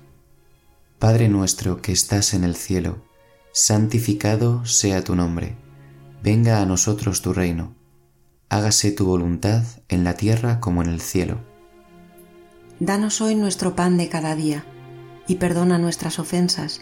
Padre 0.99 1.27
nuestro 1.27 1.81
que 1.81 1.91
estás 1.91 2.33
en 2.33 2.45
el 2.45 2.55
cielo, 2.55 3.03
santificado 3.51 4.65
sea 4.65 5.03
tu 5.03 5.15
nombre, 5.15 5.57
venga 6.23 6.61
a 6.61 6.65
nosotros 6.65 7.21
tu 7.21 7.33
reino, 7.33 7.75
hágase 8.49 8.91
tu 8.91 9.05
voluntad 9.05 9.63
en 9.89 10.05
la 10.05 10.13
tierra 10.13 10.61
como 10.61 10.81
en 10.81 10.89
el 10.89 11.01
cielo. 11.01 11.41
Danos 12.79 13.19
hoy 13.21 13.35
nuestro 13.35 13.75
pan 13.75 13.97
de 13.97 14.07
cada 14.07 14.35
día, 14.35 14.65
y 15.27 15.35
perdona 15.35 15.77
nuestras 15.77 16.19
ofensas, 16.19 16.81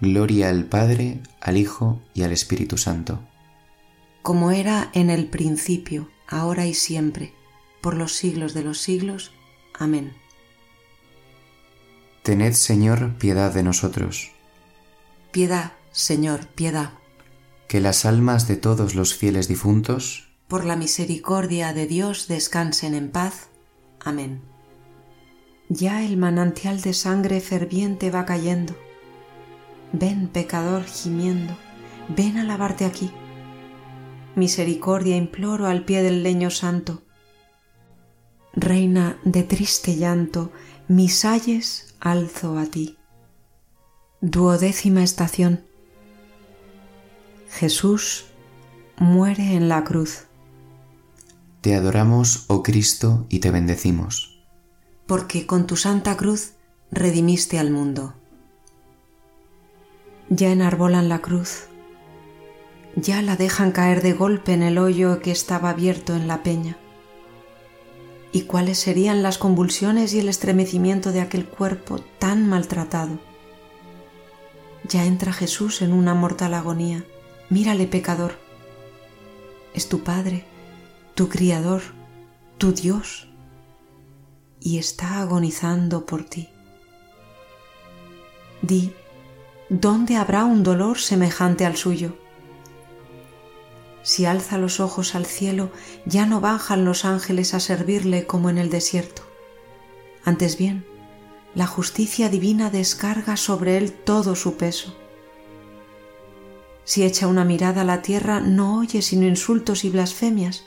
Gloria 0.00 0.48
al 0.48 0.64
Padre, 0.64 1.20
al 1.40 1.56
Hijo 1.56 2.00
y 2.14 2.22
al 2.22 2.32
Espíritu 2.32 2.78
Santo. 2.78 3.20
Como 4.22 4.50
era 4.50 4.90
en 4.94 5.10
el 5.10 5.26
principio, 5.26 6.08
ahora 6.26 6.66
y 6.66 6.74
siempre, 6.74 7.34
por 7.80 7.94
los 7.94 8.14
siglos 8.14 8.54
de 8.54 8.62
los 8.62 8.78
siglos. 8.80 9.32
Amén. 9.78 10.14
Tened, 12.22 12.52
Señor, 12.52 13.16
piedad 13.18 13.52
de 13.52 13.62
nosotros. 13.62 14.32
Piedad, 15.32 15.72
Señor, 15.90 16.46
piedad. 16.48 16.92
Que 17.68 17.80
las 17.80 18.04
almas 18.04 18.48
de 18.48 18.56
todos 18.56 18.94
los 18.94 19.14
fieles 19.14 19.48
difuntos, 19.48 20.30
por 20.48 20.64
la 20.64 20.76
misericordia 20.76 21.72
de 21.72 21.86
Dios, 21.86 22.26
descansen 22.26 22.94
en 22.94 23.10
paz. 23.10 23.48
Amén. 24.00 24.40
Ya 25.68 26.04
el 26.04 26.16
manantial 26.16 26.80
de 26.80 26.92
sangre 26.92 27.40
ferviente 27.40 28.10
va 28.10 28.26
cayendo. 28.26 28.74
Ven, 29.92 30.28
pecador, 30.28 30.84
gimiendo, 30.84 31.56
ven 32.08 32.38
a 32.38 32.44
lavarte 32.44 32.84
aquí. 32.84 33.10
Misericordia 34.36 35.16
imploro 35.16 35.66
al 35.66 35.84
pie 35.84 36.02
del 36.02 36.22
leño 36.22 36.50
santo. 36.50 37.02
Reina 38.52 39.18
de 39.24 39.42
triste 39.42 39.96
llanto, 39.96 40.52
mis 40.88 41.24
ayes 41.24 41.94
alzo 42.00 42.58
a 42.58 42.66
ti. 42.66 42.96
Duodécima 44.20 45.02
estación. 45.02 45.64
Jesús 47.48 48.26
muere 48.96 49.54
en 49.54 49.68
la 49.68 49.82
cruz. 49.82 50.26
Te 51.60 51.74
adoramos, 51.74 52.44
oh 52.48 52.62
Cristo, 52.62 53.26
y 53.28 53.40
te 53.40 53.50
bendecimos. 53.50 54.40
Porque 55.06 55.46
con 55.46 55.66
tu 55.66 55.76
santa 55.76 56.16
cruz 56.16 56.52
redimiste 56.90 57.58
al 57.58 57.70
mundo. 57.70 58.14
Ya 60.30 60.52
enarbolan 60.52 61.08
la 61.08 61.18
cruz, 61.18 61.66
ya 62.96 63.20
la 63.20 63.36
dejan 63.36 63.72
caer 63.72 64.00
de 64.00 64.12
golpe 64.12 64.52
en 64.52 64.62
el 64.62 64.78
hoyo 64.78 65.20
que 65.20 65.30
estaba 65.30 65.70
abierto 65.70 66.14
en 66.14 66.28
la 66.28 66.42
peña. 66.42 66.76
¿Y 68.32 68.42
cuáles 68.42 68.78
serían 68.78 69.22
las 69.22 69.38
convulsiones 69.38 70.14
y 70.14 70.20
el 70.20 70.28
estremecimiento 70.28 71.10
de 71.10 71.20
aquel 71.20 71.46
cuerpo 71.46 71.98
tan 72.18 72.48
maltratado? 72.48 73.18
Ya 74.88 75.04
entra 75.04 75.32
Jesús 75.32 75.82
en 75.82 75.92
una 75.92 76.14
mortal 76.14 76.54
agonía. 76.54 77.04
Mírale, 77.48 77.86
pecador. 77.88 78.38
Es 79.74 79.88
tu 79.88 80.04
Padre, 80.04 80.44
tu 81.14 81.28
Criador, 81.28 81.82
tu 82.56 82.72
Dios, 82.72 83.28
y 84.60 84.78
está 84.78 85.20
agonizando 85.20 86.06
por 86.06 86.24
ti. 86.24 86.48
Di, 88.62 88.92
¿dónde 89.70 90.16
habrá 90.16 90.44
un 90.44 90.64
dolor 90.64 90.98
semejante 90.98 91.64
al 91.64 91.76
suyo? 91.76 92.18
Si 94.02 94.26
alza 94.26 94.58
los 94.58 94.80
ojos 94.80 95.14
al 95.14 95.26
cielo, 95.26 95.70
ya 96.04 96.26
no 96.26 96.40
bajan 96.40 96.84
los 96.84 97.04
ángeles 97.04 97.54
a 97.54 97.60
servirle 97.60 98.26
como 98.26 98.50
en 98.50 98.58
el 98.58 98.68
desierto. 98.68 99.22
Antes 100.24 100.58
bien, 100.58 100.84
la 101.54 101.66
justicia 101.66 102.28
divina 102.28 102.70
descarga 102.70 103.36
sobre 103.36 103.76
él 103.76 103.92
todo 103.92 104.34
su 104.34 104.56
peso. 104.56 104.96
Si 106.84 107.04
echa 107.04 107.28
una 107.28 107.44
mirada 107.44 107.82
a 107.82 107.84
la 107.84 108.02
tierra, 108.02 108.40
no 108.40 108.78
oye 108.78 109.02
sino 109.02 109.26
insultos 109.26 109.84
y 109.84 109.90
blasfemias, 109.90 110.64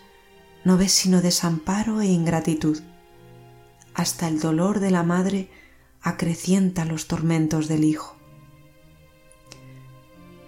no 0.63 0.77
ves 0.77 0.93
sino 0.93 1.21
desamparo 1.21 1.99
e 1.99 2.05
ingratitud. 2.05 2.79
Hasta 3.93 4.29
el 4.29 4.39
dolor 4.39 4.79
de 4.79 4.91
la 4.91 5.03
madre 5.03 5.49
acrecienta 6.01 6.85
los 6.85 7.07
tormentos 7.07 7.67
del 7.67 7.83
hijo. 7.83 8.12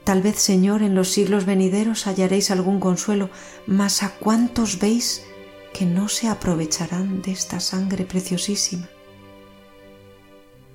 Tal 0.06 0.22
vez, 0.22 0.40
Señor, 0.40 0.84
en 0.84 0.94
los 0.94 1.10
siglos 1.10 1.46
venideros 1.46 2.06
hallaréis 2.06 2.52
algún 2.52 2.80
consuelo, 2.80 3.32
mas 3.66 4.04
a 4.04 4.12
cuántos 4.12 4.80
veis 4.80 5.24
que 5.74 5.88
no 5.88 6.10
se 6.10 6.30
aprovecharán 6.30 7.24
de 7.24 7.32
esta 7.32 7.60
sangre 7.60 8.06
preciosísima. 8.06 8.88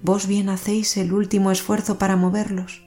Vos 0.03 0.27
bien 0.27 0.49
hacéis 0.49 0.97
el 0.97 1.13
último 1.13 1.53
esfuerzo 1.53 1.97
para 1.97 2.17
moverlos. 2.17 2.83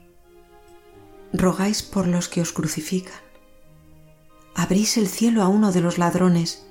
Rogáis 1.32 1.82
por 1.82 2.06
los 2.06 2.28
que 2.28 2.42
os 2.42 2.52
crucifican. 2.52 3.20
Abrís 4.54 4.98
el 4.98 5.08
cielo 5.08 5.42
a 5.42 5.48
uno 5.48 5.72
de 5.72 5.80
los 5.80 5.96
ladrones. 5.96 6.66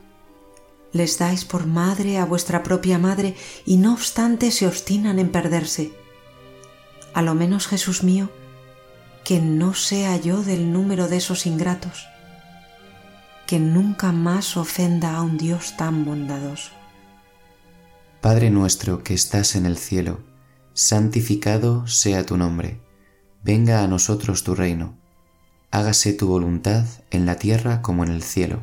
Les 0.92 1.18
dais 1.18 1.46
por 1.46 1.66
madre 1.66 2.20
a 2.20 2.26
vuestra 2.26 2.62
propia 2.62 3.00
madre 3.00 3.36
y 3.66 3.78
no 3.78 3.94
obstante 3.94 4.52
se 4.52 4.68
obstinan 4.68 5.18
en 5.18 5.32
perderse. 5.32 5.94
A 7.16 7.24
lo 7.24 7.34
menos, 7.34 7.68
Jesús 7.68 8.04
mío, 8.04 8.30
que 9.24 9.40
no 9.40 9.74
sea 9.74 10.18
yo 10.18 10.44
del 10.44 10.72
número 10.74 11.08
de 11.08 11.18
esos 11.18 11.46
ingratos, 11.46 12.08
que 13.48 13.60
nunca 13.60 14.12
más 14.12 14.58
ofenda 14.58 15.16
a 15.16 15.22
un 15.22 15.38
Dios 15.38 15.78
tan 15.78 16.04
bondadoso. 16.04 16.72
Padre 18.22 18.50
nuestro 18.50 19.04
que 19.04 19.14
estás 19.14 19.56
en 19.56 19.66
el 19.66 19.78
cielo, 19.78 20.20
santificado 20.74 21.88
sea 21.88 22.26
tu 22.26 22.38
nombre, 22.38 22.82
venga 23.44 23.84
a 23.84 23.88
nosotros 23.88 24.44
tu 24.44 24.56
reino, 24.56 24.98
hágase 25.72 26.14
tu 26.14 26.28
voluntad 26.28 26.86
en 27.10 27.26
la 27.26 27.36
tierra 27.36 27.82
como 27.82 28.04
en 28.04 28.12
el 28.12 28.24
cielo. 28.24 28.62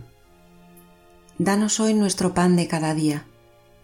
Danos 1.39 1.81
hoy 1.81 1.95
nuestro 1.95 2.35
pan 2.35 2.57
de 2.57 2.69
cada 2.69 2.95
día, 2.95 3.25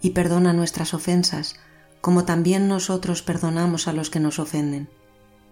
y 0.02 0.10
perdona 0.10 0.52
nuestras 0.52 0.92
ofensas, 0.92 1.56
como 2.02 2.24
también 2.24 2.68
nosotros 2.68 3.22
perdonamos 3.22 3.88
a 3.88 3.94
los 3.94 4.10
que 4.10 4.20
nos 4.20 4.38
ofenden 4.38 4.90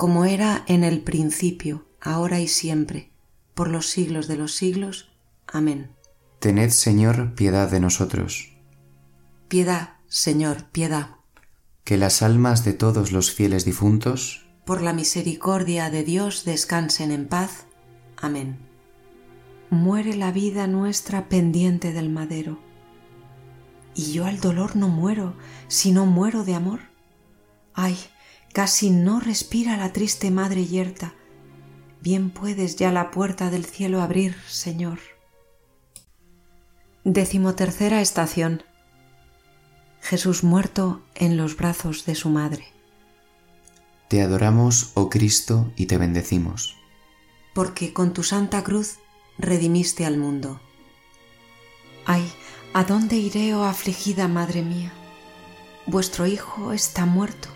como 0.00 0.24
era 0.24 0.64
en 0.66 0.82
el 0.82 1.02
principio, 1.02 1.84
ahora 2.00 2.40
y 2.40 2.48
siempre, 2.48 3.10
por 3.52 3.68
los 3.68 3.86
siglos 3.90 4.28
de 4.28 4.38
los 4.38 4.54
siglos. 4.54 5.12
Amén. 5.46 5.90
Tened, 6.38 6.70
Señor, 6.70 7.34
piedad 7.34 7.70
de 7.70 7.80
nosotros. 7.80 8.56
Piedad, 9.48 9.98
Señor, 10.08 10.70
piedad. 10.72 11.16
Que 11.84 11.98
las 11.98 12.22
almas 12.22 12.64
de 12.64 12.72
todos 12.72 13.12
los 13.12 13.30
fieles 13.30 13.66
difuntos, 13.66 14.46
por 14.64 14.80
la 14.80 14.94
misericordia 14.94 15.90
de 15.90 16.02
Dios, 16.02 16.46
descansen 16.46 17.10
en 17.10 17.28
paz. 17.28 17.66
Amén. 18.16 18.56
Muere 19.68 20.16
la 20.16 20.32
vida 20.32 20.66
nuestra 20.66 21.28
pendiente 21.28 21.92
del 21.92 22.08
madero. 22.08 22.58
Y 23.94 24.12
yo 24.12 24.24
al 24.24 24.40
dolor 24.40 24.76
no 24.76 24.88
muero, 24.88 25.36
sino 25.68 26.06
muero 26.06 26.42
de 26.44 26.54
amor. 26.54 26.80
Ay, 27.74 27.98
Casi 28.52 28.90
no 28.90 29.20
respira 29.20 29.76
la 29.76 29.92
triste 29.92 30.30
madre 30.32 30.66
yerta. 30.66 31.14
Bien 32.00 32.30
puedes 32.30 32.76
ya 32.76 32.90
la 32.90 33.12
puerta 33.12 33.48
del 33.48 33.64
cielo 33.64 34.02
abrir, 34.02 34.34
Señor. 34.48 34.98
Decimotercera 37.04 38.00
estación. 38.00 38.64
Jesús 40.00 40.42
muerto 40.42 41.02
en 41.14 41.36
los 41.36 41.56
brazos 41.56 42.04
de 42.06 42.16
su 42.16 42.28
madre. 42.28 42.66
Te 44.08 44.20
adoramos, 44.20 44.90
oh 44.94 45.10
Cristo, 45.10 45.72
y 45.76 45.86
te 45.86 45.96
bendecimos. 45.96 46.76
Porque 47.54 47.92
con 47.92 48.12
tu 48.12 48.24
santa 48.24 48.64
cruz 48.64 48.96
redimiste 49.38 50.04
al 50.04 50.16
mundo. 50.16 50.60
Ay, 52.04 52.28
¿a 52.72 52.82
dónde 52.82 53.16
iré, 53.16 53.54
oh 53.54 53.62
afligida 53.62 54.26
madre 54.26 54.62
mía? 54.62 54.92
Vuestro 55.86 56.26
Hijo 56.26 56.72
está 56.72 57.06
muerto 57.06 57.48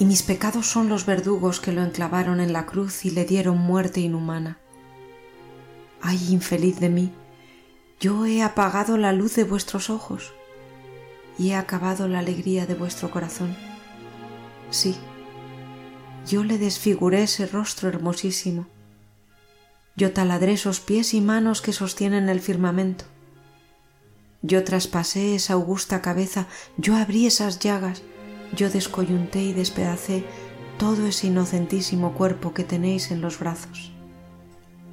y 0.00 0.06
mis 0.06 0.22
pecados 0.22 0.66
son 0.66 0.88
los 0.88 1.04
verdugos 1.04 1.60
que 1.60 1.72
lo 1.72 1.82
enclavaron 1.82 2.40
en 2.40 2.54
la 2.54 2.64
cruz 2.64 3.04
y 3.04 3.10
le 3.10 3.26
dieron 3.26 3.58
muerte 3.58 4.00
inhumana. 4.00 4.58
Ay, 6.00 6.18
infeliz 6.30 6.80
de 6.80 6.88
mí, 6.88 7.12
yo 8.00 8.24
he 8.24 8.42
apagado 8.42 8.96
la 8.96 9.12
luz 9.12 9.36
de 9.36 9.44
vuestros 9.44 9.90
ojos 9.90 10.32
y 11.38 11.50
he 11.50 11.54
acabado 11.54 12.08
la 12.08 12.20
alegría 12.20 12.64
de 12.64 12.74
vuestro 12.74 13.10
corazón. 13.10 13.54
Sí, 14.70 14.96
yo 16.26 16.44
le 16.44 16.56
desfiguré 16.56 17.24
ese 17.24 17.46
rostro 17.46 17.90
hermosísimo. 17.90 18.66
Yo 19.96 20.14
taladré 20.14 20.54
esos 20.54 20.80
pies 20.80 21.12
y 21.12 21.20
manos 21.20 21.60
que 21.60 21.74
sostienen 21.74 22.30
el 22.30 22.40
firmamento. 22.40 23.04
Yo 24.40 24.64
traspasé 24.64 25.34
esa 25.34 25.52
augusta 25.52 26.00
cabeza, 26.00 26.46
yo 26.78 26.96
abrí 26.96 27.26
esas 27.26 27.58
llagas, 27.58 28.02
yo 28.54 28.70
descoyunté 28.70 29.42
y 29.42 29.52
despedacé 29.52 30.24
todo 30.78 31.06
ese 31.06 31.28
inocentísimo 31.28 32.14
cuerpo 32.14 32.54
que 32.54 32.64
tenéis 32.64 33.10
en 33.10 33.20
los 33.20 33.38
brazos. 33.38 33.92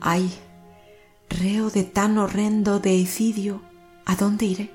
¡Ay! 0.01 0.31
Reo 1.29 1.69
de 1.69 1.83
tan 1.83 2.17
horrendo 2.17 2.79
deicidio, 2.79 3.61
¿a 4.05 4.15
dónde 4.15 4.45
iré? 4.45 4.71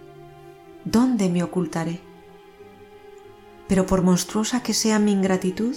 ¿Dónde 0.85 1.28
me 1.28 1.43
ocultaré? 1.43 2.01
pero 3.72 3.87
por 3.87 4.03
monstruosa 4.03 4.62
que 4.62 4.74
sea 4.74 4.99
mi 4.99 5.12
ingratitud, 5.12 5.74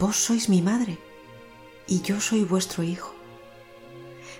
vos 0.00 0.16
sois 0.16 0.48
mi 0.48 0.62
madre 0.62 0.98
y 1.86 2.00
yo 2.00 2.20
soy 2.20 2.42
vuestro 2.42 2.82
hijo. 2.82 3.14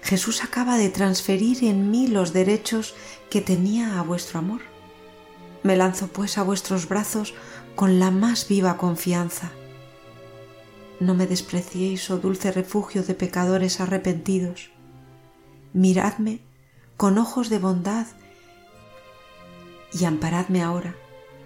Jesús 0.03 0.43
acaba 0.43 0.77
de 0.77 0.89
transferir 0.89 1.63
en 1.63 1.93
mí 1.93 2.09
los 2.09 2.33
derechos 2.33 2.97
que 3.31 3.41
tenía 3.41 4.01
a 4.01 4.03
vuestro 4.03 4.41
amor. 4.41 4.63
Me 5.63 5.77
lanzo 5.77 6.09
pues 6.09 6.37
a 6.37 6.43
vuestros 6.43 6.89
brazos 6.89 7.35
con 7.75 7.99
la 7.99 8.11
más 8.11 8.49
viva 8.49 8.77
confianza. 8.77 9.51
No 11.01 11.15
me 11.15 11.27
despreciéis, 11.27 12.09
oh 12.11 12.19
dulce 12.19 12.53
refugio 12.53 13.03
de 13.03 13.15
pecadores 13.15 13.81
arrepentidos. 13.81 14.71
Miradme 15.73 16.41
con 16.97 17.19
ojos 17.19 17.51
de 17.51 17.59
bondad 17.59 18.07
y 19.93 20.05
amparadme 20.05 20.63
ahora 20.63 20.95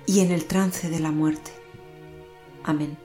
y 0.06 0.20
en 0.20 0.30
el 0.30 0.44
trance 0.44 0.90
de 0.90 1.00
la 1.00 1.10
muerte. 1.10 1.50
Amén. 2.64 2.98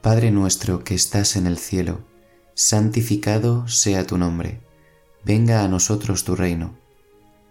Padre 0.00 0.32
nuestro 0.32 0.82
que 0.82 0.94
estás 0.94 1.36
en 1.36 1.46
el 1.46 1.58
cielo, 1.58 2.00
santificado 2.54 3.68
sea 3.68 4.04
tu 4.04 4.18
nombre, 4.18 4.60
venga 5.24 5.62
a 5.62 5.68
nosotros 5.68 6.24
tu 6.24 6.34
reino, 6.34 6.76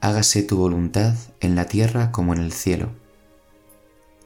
hágase 0.01 0.43
tu 0.43 0.57
voluntad 0.57 1.15
en 1.39 1.55
la 1.55 1.65
tierra 1.65 2.11
como 2.11 2.33
en 2.33 2.41
el 2.41 2.51
cielo. 2.51 3.00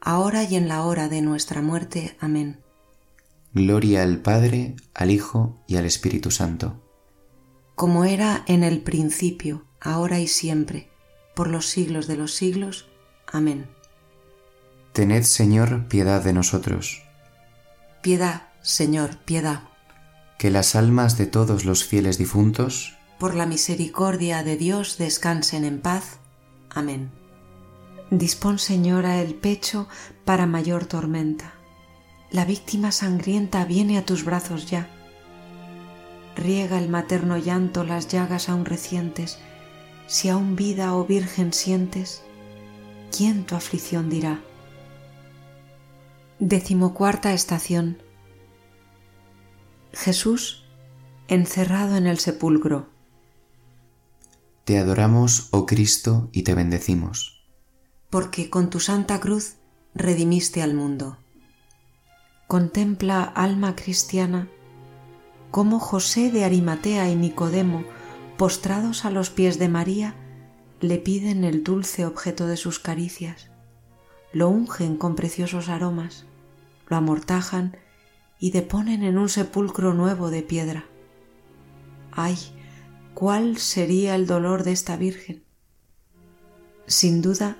ahora 0.00 0.44
y 0.44 0.56
en 0.56 0.68
la 0.68 0.82
hora 0.84 1.08
de 1.08 1.22
nuestra 1.22 1.62
muerte. 1.62 2.16
Amén. 2.20 2.60
Gloria 3.52 4.02
al 4.02 4.18
Padre, 4.18 4.76
al 4.94 5.10
Hijo 5.10 5.62
y 5.66 5.76
al 5.76 5.84
Espíritu 5.84 6.30
Santo. 6.30 6.82
Como 7.74 8.04
era 8.04 8.44
en 8.46 8.64
el 8.64 8.82
principio, 8.82 9.64
ahora 9.80 10.20
y 10.20 10.26
siempre, 10.26 10.90
por 11.34 11.48
los 11.48 11.66
siglos 11.66 12.06
de 12.06 12.16
los 12.16 12.34
siglos. 12.34 12.88
Amén. 13.30 13.66
Tened, 14.92 15.22
Señor, 15.22 15.86
piedad 15.88 16.22
de 16.22 16.32
nosotros. 16.32 17.02
Piedad 18.02 18.48
Señor, 18.68 19.16
piedad. 19.24 19.62
Que 20.38 20.50
las 20.50 20.74
almas 20.74 21.16
de 21.16 21.24
todos 21.26 21.64
los 21.64 21.84
fieles 21.84 22.18
difuntos, 22.18 22.96
por 23.18 23.34
la 23.34 23.46
misericordia 23.46 24.42
de 24.42 24.56
Dios, 24.58 24.98
descansen 24.98 25.64
en 25.64 25.80
paz. 25.80 26.18
Amén. 26.68 27.10
Dispón, 28.10 28.58
Señora, 28.58 29.20
el 29.20 29.34
pecho 29.34 29.86
para 30.24 30.46
mayor 30.46 30.86
tormenta. 30.86 31.52
La 32.30 32.46
víctima 32.46 32.90
sangrienta 32.90 33.64
viene 33.66 33.98
a 33.98 34.06
tus 34.06 34.24
brazos 34.24 34.70
ya. 34.70 34.88
Riega 36.34 36.78
el 36.78 36.88
materno 36.88 37.36
llanto 37.36 37.84
las 37.84 38.08
llagas 38.08 38.48
aún 38.48 38.64
recientes. 38.64 39.38
Si 40.06 40.30
aún 40.30 40.56
vida 40.56 40.94
o 40.94 41.04
virgen 41.04 41.52
sientes, 41.52 42.22
¿quién 43.14 43.44
tu 43.44 43.56
aflicción 43.56 44.08
dirá? 44.08 44.40
Decimocuarta 46.38 47.34
estación 47.34 48.02
Jesús 49.92 50.64
encerrado 51.26 51.96
en 51.96 52.06
el 52.06 52.18
sepulcro. 52.18 52.88
Te 54.64 54.78
adoramos, 54.78 55.48
oh 55.50 55.66
Cristo, 55.66 56.30
y 56.32 56.42
te 56.42 56.54
bendecimos. 56.54 57.37
Porque 58.10 58.48
con 58.48 58.70
tu 58.70 58.80
santa 58.80 59.20
cruz 59.20 59.56
redimiste 59.94 60.62
al 60.62 60.74
mundo. 60.74 61.18
Contempla, 62.46 63.22
alma 63.22 63.76
cristiana, 63.76 64.48
cómo 65.50 65.78
José 65.78 66.30
de 66.30 66.44
Arimatea 66.44 67.10
y 67.10 67.16
Nicodemo, 67.16 67.84
postrados 68.36 69.04
a 69.04 69.10
los 69.10 69.30
pies 69.30 69.58
de 69.58 69.68
María, 69.68 70.14
le 70.80 70.98
piden 70.98 71.44
el 71.44 71.64
dulce 71.64 72.06
objeto 72.06 72.46
de 72.46 72.56
sus 72.56 72.78
caricias, 72.78 73.50
lo 74.32 74.48
ungen 74.48 74.96
con 74.96 75.14
preciosos 75.14 75.68
aromas, 75.68 76.24
lo 76.86 76.96
amortajan 76.96 77.76
y 78.38 78.52
deponen 78.52 79.02
en 79.02 79.18
un 79.18 79.28
sepulcro 79.28 79.92
nuevo 79.94 80.30
de 80.30 80.42
piedra. 80.42 80.86
¡Ay! 82.12 82.36
¿Cuál 83.14 83.58
sería 83.58 84.14
el 84.14 84.26
dolor 84.26 84.62
de 84.62 84.72
esta 84.72 84.96
Virgen? 84.96 85.42
Sin 86.86 87.20
duda, 87.20 87.56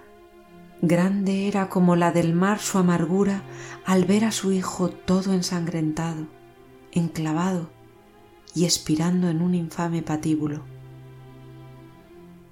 grande 0.81 1.49
era 1.49 1.69
como 1.69 1.97
la 1.97 2.13
del 2.13 2.35
mar 2.35 2.61
su 2.61 2.79
amargura 2.79 3.43
al 3.85 4.05
ver 4.05 4.25
a 4.25 4.33
su 4.33 4.53
hijo 4.53 4.91
todo 4.91 5.33
ensangrentado, 5.33 6.27
enclavado 6.93 7.71
y 8.55 8.65
expirando 8.65 9.29
en 9.29 9.43
un 9.43 9.55
infame 9.55 10.03
patíbulo. 10.03 10.63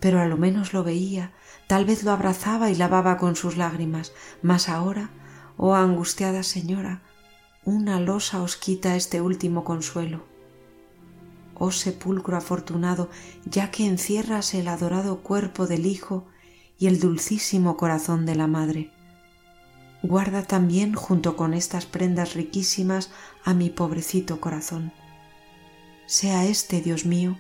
Pero 0.01 0.21
a 0.21 0.27
lo 0.27 0.37
menos 0.37 0.73
lo 0.73 0.83
veía, 0.83 1.33
tal 1.69 1.85
vez 1.85 2.03
lo 2.03 2.11
abrazaba 2.11 2.71
y 2.71 2.75
lavaba 2.75 3.17
con 3.17 3.37
sus 3.37 3.57
lágrimas, 3.57 4.13
mas 4.43 4.69
ahora, 4.69 5.11
oh 5.57 5.75
angustiada 5.75 6.43
señora, 6.43 7.03
una 7.65 8.01
losa 8.01 8.43
os 8.43 8.57
quita 8.57 8.97
este 8.97 9.21
último 9.21 9.65
consuelo. 9.65 10.25
Oh 11.55 11.71
sepulcro 11.71 12.37
afortunado, 12.37 13.09
ya 13.45 13.71
que 13.71 13.87
encierras 13.87 14.53
el 14.55 14.69
adorado 14.69 15.21
cuerpo 15.23 15.67
del 15.67 15.87
Hijo 15.87 16.27
y 16.79 16.87
el 16.87 17.01
dulcísimo 17.01 17.77
corazón 17.77 18.27
de 18.27 18.35
la 18.35 18.47
Madre. 18.47 18.91
Guarda 20.03 20.43
también 20.43 20.95
junto 20.95 21.37
con 21.37 21.55
estas 21.55 21.87
prendas 21.87 22.35
riquísimas 22.35 23.11
a 23.45 23.55
mi 23.55 23.71
pobrecito 23.71 24.41
corazón. 24.41 24.93
Sea 26.07 26.45
este, 26.45 26.81
Dios 26.81 27.07
mío, 27.07 27.37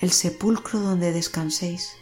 el 0.00 0.10
sepulcro 0.10 0.80
donde 0.80 1.12
descanséis. 1.12 1.92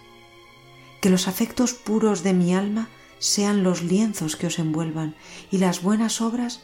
Que 1.00 1.10
los 1.10 1.28
afectos 1.28 1.74
puros 1.74 2.22
de 2.22 2.34
mi 2.34 2.54
alma 2.54 2.88
sean 3.18 3.62
los 3.62 3.82
lienzos 3.82 4.36
que 4.36 4.48
os 4.48 4.58
envuelvan 4.58 5.14
y 5.50 5.58
las 5.58 5.82
buenas 5.82 6.20
obras 6.20 6.62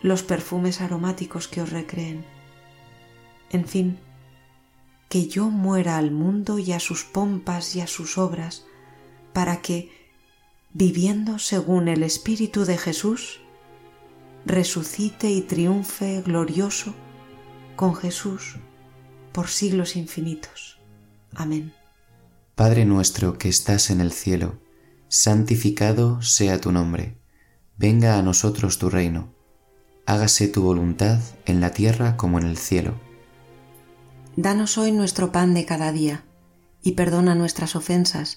los 0.00 0.22
perfumes 0.22 0.80
aromáticos 0.80 1.48
que 1.48 1.62
os 1.62 1.70
recreen. 1.70 2.24
En 3.50 3.66
fin, 3.66 3.98
que 5.08 5.26
yo 5.26 5.50
muera 5.50 5.96
al 5.96 6.10
mundo 6.10 6.58
y 6.58 6.72
a 6.72 6.80
sus 6.80 7.04
pompas 7.04 7.74
y 7.76 7.80
a 7.80 7.86
sus 7.86 8.18
obras, 8.18 8.66
para 9.36 9.60
que, 9.60 9.90
viviendo 10.72 11.38
según 11.38 11.88
el 11.88 12.02
Espíritu 12.02 12.64
de 12.64 12.78
Jesús, 12.78 13.40
resucite 14.46 15.30
y 15.30 15.42
triunfe 15.42 16.22
glorioso 16.22 16.94
con 17.76 17.94
Jesús 17.94 18.56
por 19.32 19.48
siglos 19.48 19.94
infinitos. 19.94 20.80
Amén. 21.34 21.74
Padre 22.54 22.86
nuestro 22.86 23.36
que 23.36 23.50
estás 23.50 23.90
en 23.90 24.00
el 24.00 24.10
cielo, 24.10 24.58
santificado 25.08 26.22
sea 26.22 26.58
tu 26.58 26.72
nombre, 26.72 27.18
venga 27.76 28.16
a 28.16 28.22
nosotros 28.22 28.78
tu 28.78 28.88
reino 28.88 29.36
hágase 30.06 30.46
tu 30.46 30.62
voluntad 30.62 31.18
en 31.44 31.60
la 31.60 31.72
tierra 31.72 32.16
como 32.16 32.38
en 32.38 32.46
el 32.46 32.56
cielo. 32.56 32.94
Danos 34.36 34.78
hoy 34.78 34.92
nuestro 34.92 35.32
pan 35.32 35.52
de 35.52 35.66
cada 35.66 35.92
día, 35.92 36.24
y 36.82 36.92
perdona 36.92 37.34
nuestras 37.34 37.74
ofensas, 37.74 38.36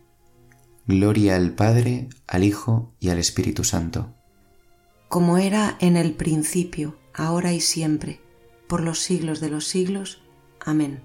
Gloria 0.91 1.37
al 1.37 1.55
Padre, 1.55 2.09
al 2.27 2.43
Hijo 2.43 2.93
y 2.99 3.11
al 3.11 3.17
Espíritu 3.17 3.63
Santo. 3.63 4.13
Como 5.07 5.37
era 5.37 5.77
en 5.79 5.95
el 5.95 6.15
principio, 6.15 6.97
ahora 7.13 7.53
y 7.53 7.61
siempre, 7.61 8.19
por 8.67 8.81
los 8.81 8.99
siglos 8.99 9.39
de 9.39 9.49
los 9.49 9.65
siglos. 9.65 10.21
Amén. 10.59 11.01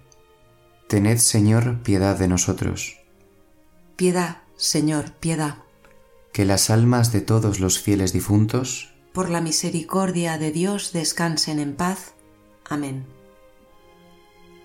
Tened, 0.88 1.18
Señor, 1.18 1.84
piedad 1.84 2.18
de 2.18 2.26
nosotros. 2.26 2.98
Piedad, 3.94 4.38
Señor, 4.56 5.12
piedad. 5.12 5.58
Que 6.32 6.44
las 6.44 6.68
almas 6.68 7.12
de 7.12 7.20
todos 7.20 7.60
los 7.60 7.78
fieles 7.78 8.12
difuntos, 8.12 8.92
por 9.12 9.30
la 9.30 9.40
misericordia 9.40 10.36
de 10.36 10.50
Dios 10.50 10.92
descansen 10.92 11.60
en 11.60 11.76
paz. 11.76 12.14
Amén. 12.68 13.06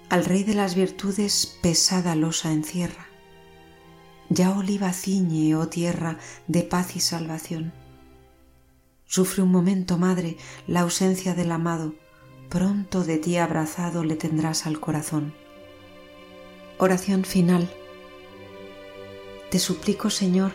Al 0.10 0.26
Rey 0.26 0.44
de 0.44 0.56
las 0.56 0.74
Virtudes 0.74 1.60
pesada 1.62 2.16
losa 2.16 2.52
encierra. 2.52 3.11
Ya 4.34 4.52
oliva 4.52 4.94
ciñe, 4.94 5.56
oh 5.58 5.68
tierra, 5.68 6.18
de 6.48 6.64
paz 6.64 6.96
y 6.96 7.02
salvación. 7.02 7.74
Sufre 9.06 9.44
un 9.44 9.52
momento, 9.52 9.98
madre, 9.98 10.38
la 10.68 10.80
ausencia 10.80 11.34
del 11.36 11.52
amado, 11.52 11.96
pronto 12.48 13.04
de 13.04 13.18
ti 13.18 13.36
abrazado 13.36 14.06
le 14.06 14.16
tendrás 14.16 14.66
al 14.68 14.80
corazón. 14.80 15.34
Oración 16.78 17.26
final. 17.26 17.70
Te 19.50 19.60
suplico, 19.60 20.10
Señor, 20.10 20.54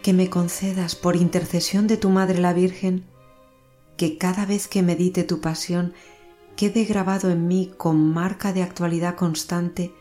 que 0.00 0.12
me 0.12 0.30
concedas 0.30 0.94
por 0.94 1.16
intercesión 1.16 1.88
de 1.88 1.96
tu 1.96 2.08
Madre 2.08 2.38
la 2.38 2.52
Virgen, 2.52 3.04
que 3.96 4.16
cada 4.16 4.46
vez 4.46 4.68
que 4.68 4.84
medite 4.84 5.24
tu 5.24 5.40
pasión 5.40 5.92
quede 6.54 6.84
grabado 6.84 7.32
en 7.32 7.48
mí 7.48 7.72
con 7.76 8.12
marca 8.12 8.52
de 8.52 8.62
actualidad 8.62 9.16
constante 9.16 9.92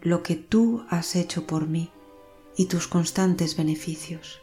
lo 0.00 0.24
que 0.24 0.34
tú 0.34 0.84
has 0.90 1.14
hecho 1.14 1.46
por 1.46 1.68
mí 1.68 1.91
y 2.56 2.66
tus 2.66 2.88
constantes 2.88 3.56
beneficios. 3.56 4.40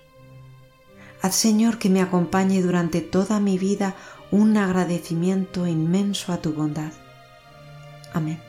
Haz 1.22 1.36
Señor 1.36 1.80
que 1.80 1.89
me 1.89 2.01
acompañe 2.01 2.62
durante 2.62 3.01
toda 3.01 3.39
mi 3.39 3.57
vida 3.57 3.95
un 4.32 4.57
agradecimiento 4.57 5.68
inmenso 5.68 6.32
a 6.32 6.38
tu 6.38 6.53
bondad. 6.53 6.93
Amén. 8.14 8.39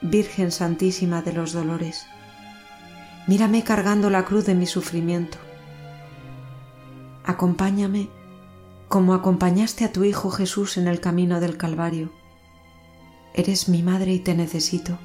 Virgen 0.00 0.52
Santísima 0.52 1.22
de 1.22 1.32
los 1.32 1.52
Dolores, 1.52 2.06
mírame 3.26 3.64
cargando 3.64 4.10
la 4.10 4.24
cruz 4.24 4.46
de 4.46 4.54
mi 4.54 4.66
sufrimiento. 4.66 5.38
Acompáñame 7.24 8.08
como 8.88 9.12
acompañaste 9.12 9.84
a 9.84 9.92
tu 9.92 10.04
Hijo 10.04 10.30
Jesús 10.30 10.76
en 10.76 10.88
el 10.88 11.00
camino 11.00 11.40
del 11.40 11.56
Calvario. 11.56 12.10
Eres 13.34 13.68
mi 13.68 13.82
madre 13.82 14.12
y 14.12 14.18
te 14.20 14.34
necesito. 14.34 14.98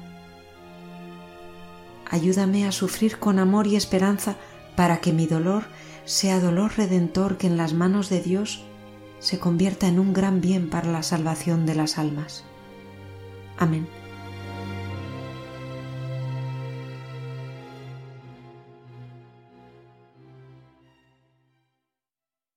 Ayúdame 2.14 2.64
a 2.64 2.70
sufrir 2.70 3.18
con 3.18 3.40
amor 3.40 3.66
y 3.66 3.74
esperanza 3.74 4.36
para 4.76 4.98
que 4.98 5.12
mi 5.12 5.26
dolor 5.26 5.64
sea 6.04 6.38
dolor 6.38 6.74
redentor 6.76 7.38
que 7.38 7.48
en 7.48 7.56
las 7.56 7.72
manos 7.72 8.08
de 8.08 8.20
Dios 8.20 8.62
se 9.18 9.40
convierta 9.40 9.88
en 9.88 9.98
un 9.98 10.12
gran 10.12 10.40
bien 10.40 10.70
para 10.70 10.92
la 10.92 11.02
salvación 11.02 11.66
de 11.66 11.74
las 11.74 11.98
almas. 11.98 12.44
Amén. 13.58 13.88